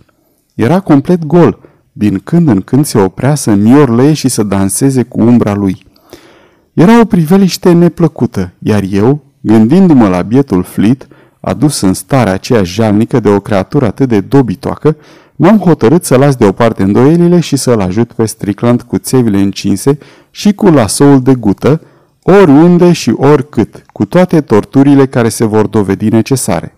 Era 0.55 0.81
complet 0.81 1.25
gol, 1.25 1.59
din 1.93 2.21
când 2.25 2.49
în 2.49 2.61
când 2.61 2.85
se 2.85 2.99
oprea 2.99 3.35
să 3.35 3.55
miorlăie 3.55 4.13
și 4.13 4.29
să 4.29 4.43
danseze 4.43 5.03
cu 5.03 5.21
umbra 5.21 5.55
lui. 5.55 5.87
Era 6.73 7.01
o 7.01 7.05
priveliște 7.05 7.73
neplăcută, 7.73 8.53
iar 8.59 8.83
eu, 8.91 9.23
gândindu-mă 9.41 10.09
la 10.09 10.23
bietul 10.23 10.63
flit, 10.63 11.07
adus 11.41 11.81
în 11.81 11.95
starea 11.95 12.33
aceea 12.33 12.63
jalnică 12.63 13.21
de 13.21 13.29
o 13.29 13.41
creatură 13.41 13.87
atât 13.87 14.09
de 14.09 14.21
dobitoacă, 14.21 14.97
m-am 15.43 15.59
hotărât 15.59 16.05
să 16.05 16.17
las 16.17 16.37
deoparte 16.37 16.83
îndoielile 16.83 17.41
și 17.41 17.57
să-l 17.57 17.81
ajut 17.81 18.13
pe 18.13 18.27
Strickland 18.27 18.83
cu 18.83 18.99
țevile 18.99 19.39
încinse 19.39 19.99
și 20.31 20.53
cu 20.53 20.67
lasoul 20.67 21.23
de 21.23 21.35
gută, 21.35 21.81
oriunde 22.23 22.93
și 22.93 23.11
oricât, 23.11 23.83
cu 23.93 24.05
toate 24.05 24.41
torturile 24.41 25.07
care 25.07 25.29
se 25.29 25.45
vor 25.45 25.67
dovedi 25.67 26.09
necesare. 26.09 26.77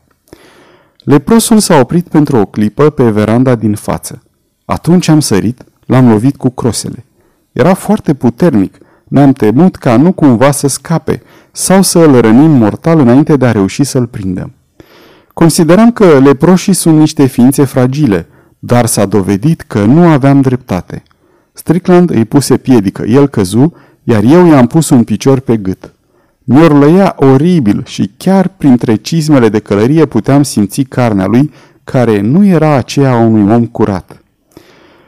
Leprosul 0.99 1.59
s-a 1.59 1.79
oprit 1.79 2.09
pentru 2.09 2.37
o 2.37 2.45
clipă 2.45 2.91
pe 2.91 3.11
veranda 3.11 3.55
din 3.55 3.75
față. 3.75 4.23
Atunci 4.65 5.09
am 5.09 5.21
sărit, 5.21 5.65
l-am 5.87 6.09
lovit 6.09 6.37
cu 6.37 6.51
crosele. 6.51 7.05
Era 7.53 7.75
foarte 7.75 8.15
puternic, 8.15 8.79
ne-am 9.05 9.33
temut 9.33 9.77
ca 9.77 9.97
nu 9.97 10.13
cumva 10.13 10.51
să 10.51 10.67
scape 10.67 11.23
sau 11.53 11.83
să 11.83 11.99
îl 11.99 12.21
rănim 12.21 12.51
mortal 12.51 12.99
înainte 12.99 13.37
de 13.37 13.47
a 13.47 13.53
reuși 13.53 13.85
să-l 13.85 14.07
prindem. 14.07 14.53
Consideram 15.35 15.93
că 15.93 16.19
leproșii 16.19 16.73
sunt 16.73 16.99
niște 16.99 17.27
ființe 17.27 17.65
fragile, 17.65 18.29
dar 18.67 18.87
s-a 18.87 19.07
dovedit 19.07 19.61
că 19.61 19.85
nu 19.85 20.07
aveam 20.07 20.41
dreptate. 20.41 21.03
Strickland 21.53 22.11
îi 22.11 22.25
puse 22.25 22.57
piedică, 22.57 23.05
el 23.07 23.29
căzu, 23.29 23.73
iar 24.03 24.23
eu 24.23 24.47
i-am 24.47 24.67
pus 24.67 24.89
un 24.89 25.05
picior 25.05 25.41
pe 25.41 25.57
gât. 25.57 25.93
Mi-orlăia 26.45 27.15
oribil 27.17 27.83
și 27.87 28.11
chiar 28.17 28.49
printre 28.49 28.95
cizmele 28.95 29.49
de 29.49 29.59
călărie 29.59 30.07
puteam 30.07 30.43
simți 30.43 30.83
carnea 30.83 31.27
lui, 31.27 31.53
care 31.85 32.21
nu 32.21 32.47
era 32.47 32.75
aceea 32.75 33.13
a 33.13 33.17
unui 33.17 33.55
om 33.55 33.67
curat. 33.67 34.23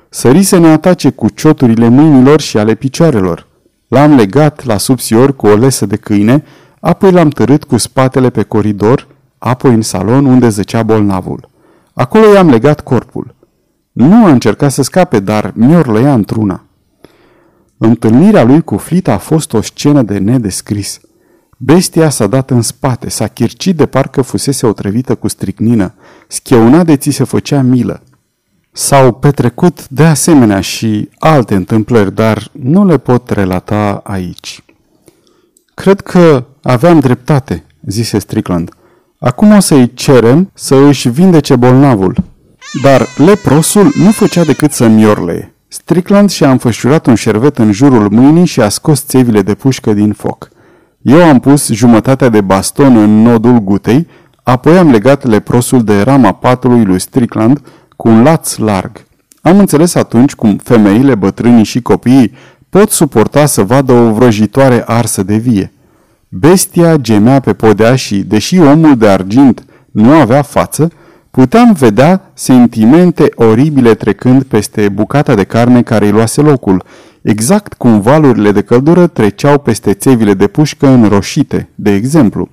Sări 0.08 0.42
să 0.42 0.58
ne 0.58 0.68
atace 0.68 1.10
cu 1.10 1.28
cioturile 1.28 1.88
mâinilor 1.88 2.40
și 2.40 2.58
ale 2.58 2.74
picioarelor. 2.74 3.46
L-am 3.88 4.14
legat 4.14 4.64
la 4.64 4.76
subsior 4.76 5.36
cu 5.36 5.46
o 5.46 5.54
lesă 5.54 5.86
de 5.86 5.96
câine, 5.96 6.44
apoi 6.80 7.12
l-am 7.12 7.28
târât 7.28 7.64
cu 7.64 7.76
spatele 7.76 8.30
pe 8.30 8.42
coridor, 8.42 9.06
apoi 9.38 9.74
în 9.74 9.82
salon 9.82 10.24
unde 10.24 10.48
zăcea 10.48 10.82
bolnavul. 10.82 11.48
Acolo 11.94 12.32
i-am 12.32 12.50
legat 12.50 12.80
corpul. 12.80 13.34
Nu 13.96 14.24
a 14.24 14.30
încercat 14.30 14.72
să 14.72 14.82
scape, 14.82 15.20
dar 15.20 15.52
mi-or 15.54 15.86
într-una. 15.86 16.64
Întâlnirea 17.76 18.42
lui 18.42 18.62
cu 18.62 18.76
Flita 18.76 19.12
a 19.12 19.18
fost 19.18 19.52
o 19.52 19.60
scenă 19.60 20.02
de 20.02 20.18
nedescris. 20.18 21.00
Bestia 21.56 22.08
s-a 22.08 22.26
dat 22.26 22.50
în 22.50 22.62
spate, 22.62 23.08
s-a 23.08 23.26
chircit 23.26 23.76
de 23.76 23.86
parcă 23.86 24.22
fusese 24.22 24.66
otrăvită 24.66 25.14
cu 25.14 25.28
stricnină, 25.28 25.94
scheuna 26.28 26.84
de 26.84 26.96
ți 26.96 27.10
se 27.10 27.24
făcea 27.24 27.60
milă. 27.60 28.02
S-au 28.72 29.12
petrecut 29.12 29.88
de 29.88 30.04
asemenea 30.04 30.60
și 30.60 31.08
alte 31.18 31.54
întâmplări, 31.54 32.14
dar 32.14 32.50
nu 32.52 32.86
le 32.86 32.98
pot 32.98 33.30
relata 33.30 34.00
aici. 34.04 34.64
Cred 35.74 36.00
că 36.00 36.44
aveam 36.62 37.00
dreptate, 37.00 37.64
zise 37.86 38.18
Strickland. 38.18 38.70
Acum 39.18 39.52
o 39.52 39.60
să-i 39.60 39.94
cerem 39.94 40.50
să 40.54 40.74
își 40.74 41.08
vindece 41.08 41.56
bolnavul. 41.56 42.34
Dar 42.82 43.06
leprosul 43.16 43.92
nu 43.94 44.10
făcea 44.10 44.44
decât 44.44 44.72
să 44.72 44.86
miorlee. 44.86 45.54
Strickland 45.68 46.30
și-a 46.30 46.50
înfășurat 46.50 47.06
un 47.06 47.14
șervet 47.14 47.58
în 47.58 47.72
jurul 47.72 48.10
mâinii 48.10 48.44
și 48.44 48.60
a 48.60 48.68
scos 48.68 49.04
țevile 49.06 49.42
de 49.42 49.54
pușcă 49.54 49.92
din 49.92 50.12
foc. 50.12 50.48
Eu 51.02 51.22
am 51.22 51.40
pus 51.40 51.70
jumătatea 51.70 52.28
de 52.28 52.40
baston 52.40 52.96
în 52.96 53.22
nodul 53.22 53.58
gutei, 53.58 54.06
apoi 54.42 54.78
am 54.78 54.90
legat 54.90 55.24
leprosul 55.24 55.84
de 55.84 56.00
rama 56.00 56.32
patului 56.32 56.84
lui 56.84 57.00
Strickland 57.00 57.60
cu 57.96 58.08
un 58.08 58.22
laț 58.22 58.56
larg. 58.56 59.04
Am 59.40 59.58
înțeles 59.58 59.94
atunci 59.94 60.34
cum 60.34 60.56
femeile, 60.56 61.14
bătrânii 61.14 61.64
și 61.64 61.82
copiii 61.82 62.34
pot 62.70 62.90
suporta 62.90 63.46
să 63.46 63.62
vadă 63.62 63.92
o 63.92 64.12
vrăjitoare 64.12 64.82
arsă 64.86 65.22
de 65.22 65.36
vie. 65.36 65.72
Bestia 66.28 66.96
gemea 66.96 67.40
pe 67.40 67.52
podea 67.52 67.96
și, 67.96 68.16
deși 68.16 68.58
omul 68.58 68.96
de 68.96 69.08
argint 69.08 69.64
nu 69.90 70.10
avea 70.10 70.42
față, 70.42 70.90
puteam 71.36 71.72
vedea 71.72 72.30
sentimente 72.34 73.28
oribile 73.34 73.94
trecând 73.94 74.42
peste 74.42 74.88
bucata 74.88 75.34
de 75.34 75.44
carne 75.44 75.82
care 75.82 76.04
îi 76.04 76.10
luase 76.10 76.40
locul, 76.40 76.84
exact 77.22 77.72
cum 77.74 78.00
valurile 78.00 78.52
de 78.52 78.62
căldură 78.62 79.06
treceau 79.06 79.58
peste 79.58 79.92
țevile 79.92 80.34
de 80.34 80.46
pușcă 80.46 80.86
înroșite, 80.86 81.68
de 81.74 81.94
exemplu. 81.94 82.48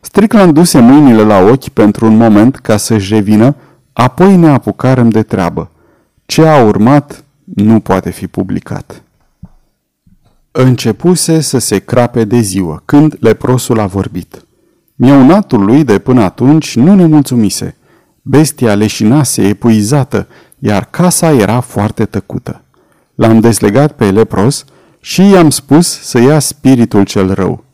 Strickland 0.00 0.52
duse 0.52 0.78
mâinile 0.78 1.22
la 1.22 1.38
ochi 1.38 1.68
pentru 1.68 2.06
un 2.06 2.16
moment 2.16 2.56
ca 2.56 2.76
să-și 2.76 3.14
revină, 3.14 3.54
apoi 3.92 4.36
ne 4.36 4.48
apucarăm 4.48 5.08
de 5.08 5.22
treabă. 5.22 5.70
Ce 6.26 6.46
a 6.46 6.64
urmat 6.64 7.24
nu 7.44 7.80
poate 7.80 8.10
fi 8.10 8.26
publicat. 8.26 9.02
Începuse 10.50 11.40
să 11.40 11.58
se 11.58 11.78
crape 11.78 12.24
de 12.24 12.38
ziua, 12.38 12.82
când 12.84 13.16
leprosul 13.20 13.80
a 13.80 13.86
vorbit. 13.86 14.44
Miaunatul 14.94 15.64
lui 15.64 15.84
de 15.84 15.98
până 15.98 16.22
atunci 16.22 16.76
nu 16.76 16.94
ne 16.94 17.06
mulțumise. 17.06 17.72
Bestia 18.30 18.74
leșinase 18.74 19.42
epuizată, 19.42 20.26
iar 20.58 20.84
casa 20.90 21.32
era 21.32 21.60
foarte 21.60 22.04
tăcută. 22.04 22.62
L-am 23.14 23.40
deslegat 23.40 23.92
pe 23.92 24.10
lepros 24.10 24.64
și 25.00 25.28
i-am 25.28 25.50
spus 25.50 26.00
să 26.00 26.18
ia 26.18 26.38
spiritul 26.38 27.04
cel 27.04 27.34
rău. 27.34 27.64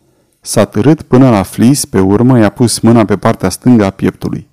S-a 0.40 0.64
târât 0.64 1.02
până 1.02 1.30
la 1.30 1.42
flis, 1.42 1.84
pe 1.84 2.00
urmă 2.00 2.38
i-a 2.38 2.48
pus 2.48 2.78
mâna 2.78 3.04
pe 3.04 3.16
partea 3.16 3.48
stângă 3.48 3.84
a 3.84 3.90
pieptului. 3.90 4.48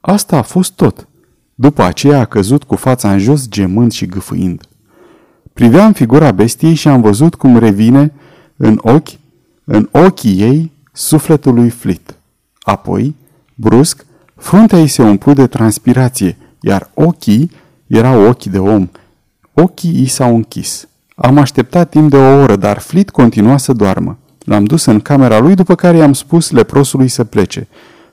Asta 0.00 0.36
a 0.36 0.42
fost 0.42 0.72
tot. 0.72 1.08
După 1.54 1.82
aceea 1.82 2.20
a 2.20 2.24
căzut 2.24 2.64
cu 2.64 2.76
fața 2.76 3.12
în 3.12 3.18
jos, 3.18 3.48
gemând 3.48 3.92
și 3.92 4.06
gâfâind. 4.06 4.62
Priveam 5.52 5.92
figura 5.92 6.30
bestiei 6.30 6.74
și 6.74 6.88
am 6.88 7.00
văzut 7.00 7.34
cum 7.34 7.58
revine 7.58 8.12
în 8.56 8.78
ochi, 8.82 9.18
în 9.64 9.88
ochii 9.90 10.40
ei, 10.40 10.72
sufletul 10.92 11.54
lui 11.54 11.70
Flit. 11.70 12.14
Apoi, 12.60 13.14
brusc, 13.54 14.06
fruntea 14.44 14.78
ei 14.78 14.86
se 14.86 15.02
umplu 15.02 15.32
de 15.32 15.46
transpirație, 15.46 16.36
iar 16.60 16.90
ochii 16.94 17.50
erau 17.86 18.28
ochii 18.28 18.50
de 18.50 18.58
om. 18.58 18.88
Ochii 19.52 20.02
i 20.02 20.06
s-au 20.06 20.34
închis. 20.34 20.88
Am 21.16 21.38
așteptat 21.38 21.90
timp 21.90 22.10
de 22.10 22.16
o 22.16 22.40
oră, 22.42 22.56
dar 22.56 22.78
Flit 22.78 23.10
continua 23.10 23.56
să 23.56 23.72
doarmă. 23.72 24.18
L-am 24.38 24.64
dus 24.64 24.84
în 24.84 25.00
camera 25.00 25.38
lui, 25.38 25.54
după 25.54 25.74
care 25.74 25.96
i-am 25.96 26.12
spus 26.12 26.50
leprosului 26.50 27.08
să 27.08 27.24
plece, 27.24 27.68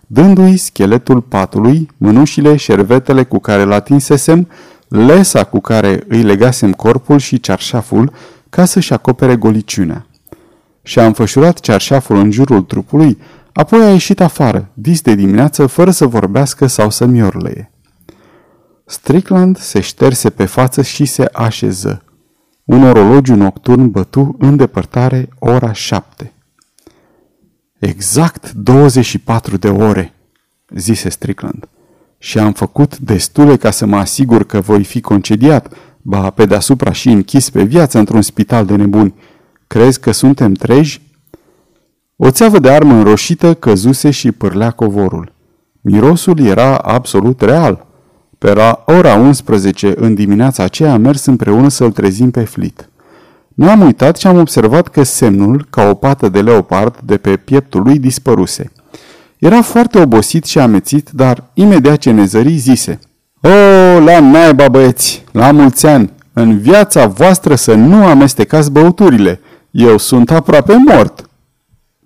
dându-i 0.07 0.57
scheletul 0.57 1.21
patului, 1.21 1.89
mânușile, 1.97 2.55
șervetele 2.55 3.23
cu 3.23 3.39
care 3.39 3.63
l 3.63 3.71
atinsesem, 3.71 4.47
lesa 4.87 5.43
cu 5.43 5.59
care 5.59 6.03
îi 6.07 6.21
legasem 6.21 6.71
corpul 6.71 7.19
și 7.19 7.39
cearșaful 7.39 8.11
ca 8.49 8.65
să-și 8.65 8.93
acopere 8.93 9.35
goliciunea. 9.35 10.05
Și-a 10.83 11.05
înfășurat 11.05 11.59
cearșaful 11.59 12.15
în 12.15 12.31
jurul 12.31 12.61
trupului, 12.61 13.17
apoi 13.53 13.83
a 13.83 13.91
ieșit 13.91 14.19
afară, 14.19 14.69
dis 14.73 15.01
de 15.01 15.15
dimineață, 15.15 15.65
fără 15.65 15.91
să 15.91 16.05
vorbească 16.05 16.67
sau 16.67 16.89
să 16.89 17.05
miorlăie. 17.05 17.71
Strickland 18.85 19.57
se 19.57 19.79
șterse 19.79 20.29
pe 20.29 20.45
față 20.45 20.81
și 20.81 21.05
se 21.05 21.29
așeză. 21.33 22.03
Un 22.63 22.83
orologiu 22.83 23.35
nocturn 23.35 23.91
bătu 23.91 24.35
în 24.39 24.55
depărtare 24.55 25.29
ora 25.39 25.73
șapte. 25.73 26.33
Exact 27.79 28.51
24 28.51 29.57
de 29.57 29.69
ore, 29.69 30.13
zise 30.75 31.09
Strickland. 31.09 31.67
Și 32.17 32.39
am 32.39 32.53
făcut 32.53 32.97
destule 32.97 33.57
ca 33.57 33.71
să 33.71 33.85
mă 33.85 33.97
asigur 33.97 34.43
că 34.43 34.59
voi 34.59 34.83
fi 34.83 35.01
concediat, 35.01 35.73
ba 36.01 36.29
pe 36.29 36.45
deasupra 36.45 36.91
și 36.91 37.09
închis 37.09 37.49
pe 37.49 37.63
viață 37.63 37.97
într-un 37.97 38.21
spital 38.21 38.65
de 38.65 38.75
nebuni. 38.75 39.13
Crezi 39.67 39.99
că 39.99 40.11
suntem 40.11 40.53
treji? 40.53 41.01
O 42.23 42.29
țeavă 42.29 42.59
de 42.59 42.69
armă 42.69 42.93
înroșită 42.93 43.53
căzuse 43.53 44.11
și 44.11 44.31
pârlea 44.31 44.71
covorul. 44.71 45.31
Mirosul 45.81 46.39
era 46.39 46.75
absolut 46.77 47.41
real. 47.41 47.85
Pe 48.37 48.53
la 48.53 48.83
ora 48.85 49.15
11 49.15 49.93
în 49.95 50.13
dimineața 50.13 50.63
aceea 50.63 50.93
am 50.93 51.01
mers 51.01 51.25
împreună 51.25 51.67
să-l 51.69 51.91
trezim 51.91 52.31
pe 52.31 52.43
flit. 52.43 52.89
Nu 53.53 53.69
am 53.69 53.81
uitat 53.81 54.17
și 54.17 54.27
am 54.27 54.37
observat 54.37 54.87
că 54.87 55.03
semnul, 55.03 55.65
ca 55.69 55.89
o 55.89 55.93
pată 55.93 56.29
de 56.29 56.41
leopard, 56.41 56.95
de 57.05 57.17
pe 57.17 57.37
pieptul 57.37 57.81
lui 57.81 57.99
dispăruse. 57.99 58.71
Era 59.37 59.61
foarte 59.61 59.99
obosit 59.99 60.45
și 60.45 60.59
amețit, 60.59 61.09
dar 61.09 61.43
imediat 61.53 61.97
ce 61.97 62.11
ne 62.11 62.25
zări 62.25 62.57
zise 62.57 62.99
O, 63.41 63.49
la 63.99 64.19
naiba 64.19 64.69
băieți, 64.69 65.23
la 65.31 65.51
mulți 65.51 65.85
ani, 65.85 66.13
în 66.33 66.57
viața 66.57 67.07
voastră 67.07 67.55
să 67.55 67.73
nu 67.73 68.05
amestecați 68.05 68.71
băuturile. 68.71 69.39
Eu 69.71 69.97
sunt 69.97 70.31
aproape 70.31 70.75
mort. 70.85 71.25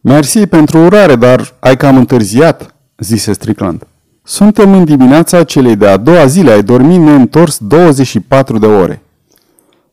Mersi 0.07 0.47
pentru 0.47 0.77
urare, 0.77 1.15
dar 1.15 1.55
ai 1.59 1.77
cam 1.77 1.97
întârziat, 1.97 2.75
zise 2.97 3.33
Strickland. 3.33 3.87
Suntem 4.23 4.73
în 4.73 4.83
dimineața 4.83 5.43
celei 5.43 5.75
de-a 5.75 5.97
doua 5.97 6.25
zile, 6.25 6.51
ai 6.51 6.63
dormit 6.63 6.99
neîntors 6.99 7.57
24 7.57 8.57
de 8.57 8.65
ore. 8.65 9.01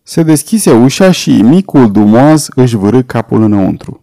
Se 0.02 0.22
deschise 0.22 0.72
ușa 0.72 1.10
și 1.10 1.42
micul 1.42 1.92
dumoaz 1.92 2.48
își 2.54 2.76
vârâ 2.76 3.02
capul 3.02 3.42
înăuntru. 3.42 4.02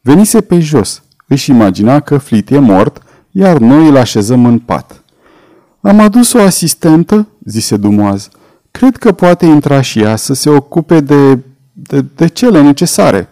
Venise 0.00 0.40
pe 0.40 0.60
jos. 0.60 1.02
Își 1.26 1.50
imagina 1.50 2.00
că 2.00 2.18
Flit 2.18 2.50
e 2.50 2.58
mort, 2.58 3.02
iar 3.30 3.58
noi 3.58 3.88
îl 3.88 3.96
așezăm 3.96 4.44
în 4.44 4.58
pat. 4.58 5.04
Am 5.80 6.00
adus 6.00 6.32
o 6.32 6.38
asistentă, 6.38 7.28
zise 7.44 7.76
Dumoaz. 7.76 8.28
Cred 8.70 8.96
că 8.96 9.12
poate 9.12 9.46
intra 9.46 9.80
și 9.80 10.00
ea 10.00 10.16
să 10.16 10.34
se 10.34 10.50
ocupe 10.50 11.00
de, 11.00 11.38
de, 11.72 12.04
de 12.16 12.26
cele 12.26 12.62
necesare. 12.62 13.28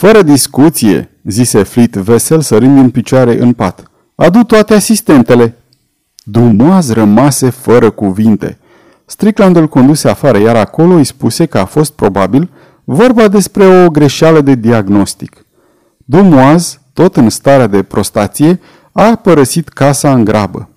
Fără 0.00 0.22
discuție, 0.22 1.10
zise 1.24 1.62
Flit 1.62 1.94
vesel 1.94 2.40
sărind 2.40 2.78
în 2.78 2.90
picioare 2.90 3.40
în 3.40 3.52
pat. 3.52 3.90
Adu 4.14 4.42
toate 4.42 4.74
asistentele. 4.74 5.56
Dumoaz 6.24 6.92
rămase 6.92 7.50
fără 7.50 7.90
cuvinte. 7.90 8.58
Strickland 9.04 9.56
îl 9.56 9.68
conduse 9.68 10.08
afară, 10.08 10.38
iar 10.38 10.56
acolo 10.56 10.94
îi 10.94 11.04
spuse 11.04 11.46
că 11.46 11.58
a 11.58 11.64
fost 11.64 11.92
probabil 11.92 12.50
vorba 12.84 13.28
despre 13.28 13.64
o 13.64 13.90
greșeală 13.90 14.40
de 14.40 14.54
diagnostic. 14.54 15.46
Dumoaz, 15.96 16.80
tot 16.92 17.16
în 17.16 17.30
starea 17.30 17.66
de 17.66 17.82
prostație, 17.82 18.60
a 18.92 19.14
părăsit 19.14 19.68
casa 19.68 20.12
în 20.12 20.24
grabă. 20.24 20.68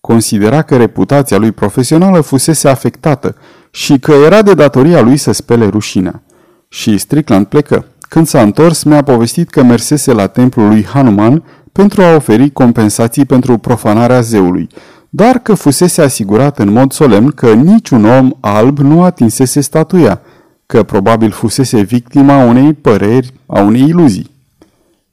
Considera 0.00 0.62
că 0.62 0.76
reputația 0.76 1.36
lui 1.36 1.52
profesională 1.52 2.20
fusese 2.20 2.68
afectată 2.68 3.36
și 3.70 3.98
că 3.98 4.12
era 4.12 4.42
de 4.42 4.54
datoria 4.54 5.00
lui 5.00 5.16
să 5.16 5.32
spele 5.32 5.66
rușinea. 5.66 6.22
Și 6.68 6.98
Strickland 6.98 7.46
plecă. 7.46 7.84
Când 8.00 8.26
s-a 8.26 8.42
întors, 8.42 8.82
mi-a 8.82 9.02
povestit 9.02 9.50
că 9.50 9.62
mersese 9.62 10.12
la 10.12 10.26
templul 10.26 10.68
lui 10.68 10.84
Hanuman 10.84 11.42
pentru 11.72 12.02
a 12.02 12.14
oferi 12.14 12.50
compensații 12.50 13.24
pentru 13.24 13.58
profanarea 13.58 14.20
zeului, 14.20 14.68
dar 15.08 15.38
că 15.38 15.54
fusese 15.54 16.02
asigurat 16.02 16.58
în 16.58 16.72
mod 16.72 16.92
solemn 16.92 17.30
că 17.30 17.52
niciun 17.52 18.04
om 18.04 18.32
alb 18.40 18.78
nu 18.78 19.02
atinsese 19.02 19.60
statuia, 19.60 20.20
că 20.66 20.82
probabil 20.82 21.30
fusese 21.30 21.80
victima 21.80 22.44
unei 22.44 22.72
păreri, 22.72 23.34
a 23.46 23.60
unei 23.60 23.82
iluzii. 23.82 24.30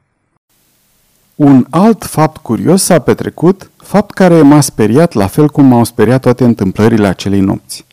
Un 1.35 1.65
alt 1.69 2.03
fapt 2.03 2.37
curios 2.37 2.83
s-a 2.83 2.99
petrecut 2.99 3.69
Fapt 3.91 4.13
care 4.13 4.41
m-a 4.41 4.61
speriat 4.61 5.13
la 5.13 5.27
fel 5.27 5.49
cum 5.49 5.65
m-au 5.65 5.83
speriat 5.83 6.21
toate 6.21 6.43
întâmplările 6.43 7.07
acelei 7.07 7.39
nopți. 7.39 7.85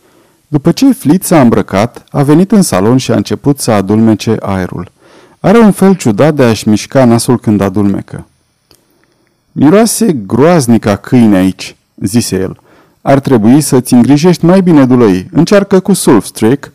După 0.48 0.72
ce 0.72 0.92
Flit 0.92 1.24
s-a 1.24 1.40
îmbrăcat, 1.40 2.04
a 2.10 2.22
venit 2.22 2.52
în 2.52 2.62
salon 2.62 2.96
și 2.96 3.10
a 3.10 3.16
început 3.16 3.58
să 3.58 3.70
adulmece 3.70 4.36
aerul. 4.40 4.90
Are 5.40 5.58
un 5.58 5.72
fel 5.72 5.94
ciudat 5.94 6.34
de 6.34 6.42
a-și 6.42 6.68
mișca 6.68 7.04
nasul 7.04 7.38
când 7.38 7.60
adulmecă. 7.60 8.26
Miroase 9.52 10.12
groaznic 10.12 10.86
a 10.86 10.96
câine 10.96 11.36
aici, 11.36 11.76
zise 11.94 12.36
el. 12.36 12.60
Ar 13.02 13.20
trebui 13.20 13.60
să-ți 13.60 13.94
îngrijești 13.94 14.44
mai 14.44 14.60
bine 14.60 14.84
dulăi. 14.84 15.28
Încearcă 15.32 15.80
cu 15.80 15.92
sulf, 15.92 16.24
Strick. 16.24 16.72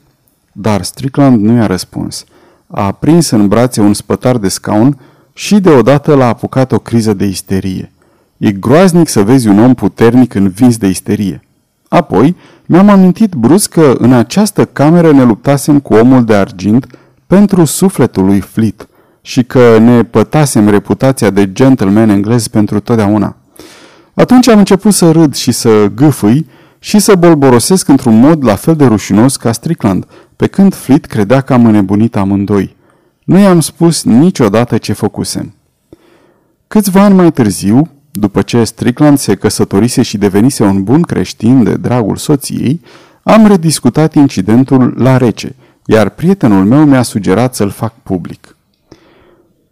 Dar 0.51 0.83
Strickland 0.83 1.41
nu 1.41 1.55
i-a 1.55 1.65
răspuns. 1.65 2.25
A 2.67 2.91
prins 2.91 3.29
în 3.29 3.47
brațe 3.47 3.81
un 3.81 3.93
spătar 3.93 4.37
de 4.37 4.47
scaun 4.47 4.99
și 5.33 5.59
deodată 5.59 6.15
l-a 6.15 6.27
apucat 6.27 6.71
o 6.71 6.79
criză 6.79 7.13
de 7.13 7.25
isterie. 7.25 7.91
E 8.37 8.51
groaznic 8.51 9.07
să 9.07 9.23
vezi 9.23 9.47
un 9.47 9.59
om 9.59 9.73
puternic 9.73 10.33
învins 10.33 10.77
de 10.77 10.87
isterie. 10.87 11.43
Apoi, 11.87 12.35
mi-am 12.65 12.89
amintit 12.89 13.33
brusc 13.33 13.69
că 13.69 13.95
în 13.97 14.13
această 14.13 14.65
cameră 14.65 15.11
ne 15.11 15.23
luptasem 15.23 15.79
cu 15.79 15.93
omul 15.93 16.23
de 16.23 16.35
argint 16.35 16.87
pentru 17.27 17.65
sufletul 17.65 18.25
lui 18.25 18.39
Flit 18.39 18.87
și 19.21 19.43
că 19.43 19.77
ne 19.77 20.03
pătasem 20.03 20.69
reputația 20.69 21.29
de 21.29 21.51
gentleman 21.51 22.09
englez 22.09 22.47
pentru 22.47 22.79
totdeauna. 22.79 23.35
Atunci 24.13 24.47
am 24.47 24.57
început 24.57 24.93
să 24.93 25.11
râd 25.11 25.35
și 25.35 25.51
să 25.51 25.91
gâfâi 25.95 26.45
și 26.79 26.99
să 26.99 27.15
bolborosesc 27.15 27.87
într-un 27.87 28.19
mod 28.19 28.45
la 28.45 28.55
fel 28.55 28.75
de 28.75 28.85
rușinos 28.85 29.35
ca 29.35 29.51
Strickland, 29.51 30.05
pe 30.35 30.47
când 30.47 30.73
Flit 30.73 31.05
credea 31.05 31.41
că 31.41 31.53
am 31.53 31.65
înnebunit 31.65 32.15
amândoi. 32.15 32.75
Nu 33.25 33.39
i-am 33.39 33.59
spus 33.59 34.03
niciodată 34.03 34.77
ce 34.77 34.93
făcusem. 34.93 35.53
Câțiva 36.67 37.01
ani 37.01 37.15
mai 37.15 37.31
târziu, 37.31 37.89
după 38.11 38.41
ce 38.41 38.63
Strickland 38.63 39.17
se 39.17 39.35
căsătorise 39.35 40.01
și 40.01 40.17
devenise 40.17 40.63
un 40.63 40.83
bun 40.83 41.01
creștin 41.01 41.63
de 41.63 41.75
dragul 41.75 42.15
soției, 42.15 42.81
am 43.23 43.47
rediscutat 43.47 44.13
incidentul 44.13 44.93
la 44.97 45.17
rece, 45.17 45.55
iar 45.85 46.09
prietenul 46.09 46.65
meu 46.65 46.85
mi-a 46.85 47.01
sugerat 47.01 47.55
să-l 47.55 47.69
fac 47.69 47.93
public. 48.03 48.55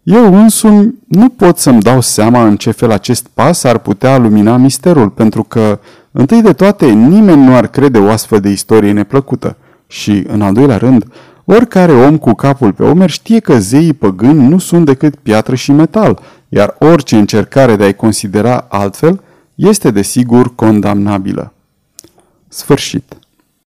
Eu 0.02 0.34
însumi 0.34 0.94
nu 1.08 1.28
pot 1.28 1.58
să-mi 1.58 1.80
dau 1.80 2.00
seama 2.00 2.46
în 2.46 2.56
ce 2.56 2.70
fel 2.70 2.90
acest 2.90 3.26
pas 3.34 3.64
ar 3.64 3.78
putea 3.78 4.18
lumina 4.18 4.56
misterul, 4.56 5.10
pentru 5.10 5.42
că, 5.42 5.78
întâi 6.10 6.42
de 6.42 6.52
toate, 6.52 6.86
nimeni 6.86 7.44
nu 7.44 7.54
ar 7.54 7.66
crede 7.66 7.98
o 7.98 8.08
astfel 8.08 8.40
de 8.40 8.48
istorie 8.48 8.92
neplăcută 8.92 9.56
și, 9.86 10.24
în 10.28 10.42
al 10.42 10.52
doilea 10.52 10.76
rând, 10.76 11.04
oricare 11.52 11.92
om 11.92 12.18
cu 12.18 12.32
capul 12.32 12.72
pe 12.72 12.82
omer 12.82 13.10
știe 13.10 13.40
că 13.40 13.58
zeii 13.58 13.92
păgâni 13.92 14.48
nu 14.48 14.58
sunt 14.58 14.84
decât 14.84 15.16
piatră 15.16 15.54
și 15.54 15.72
metal, 15.72 16.20
iar 16.48 16.76
orice 16.78 17.16
încercare 17.16 17.76
de 17.76 17.84
a-i 17.84 17.94
considera 17.94 18.66
altfel 18.68 19.20
este 19.54 19.90
desigur 19.90 20.54
condamnabilă. 20.54 21.52
Sfârșit. 22.48 23.16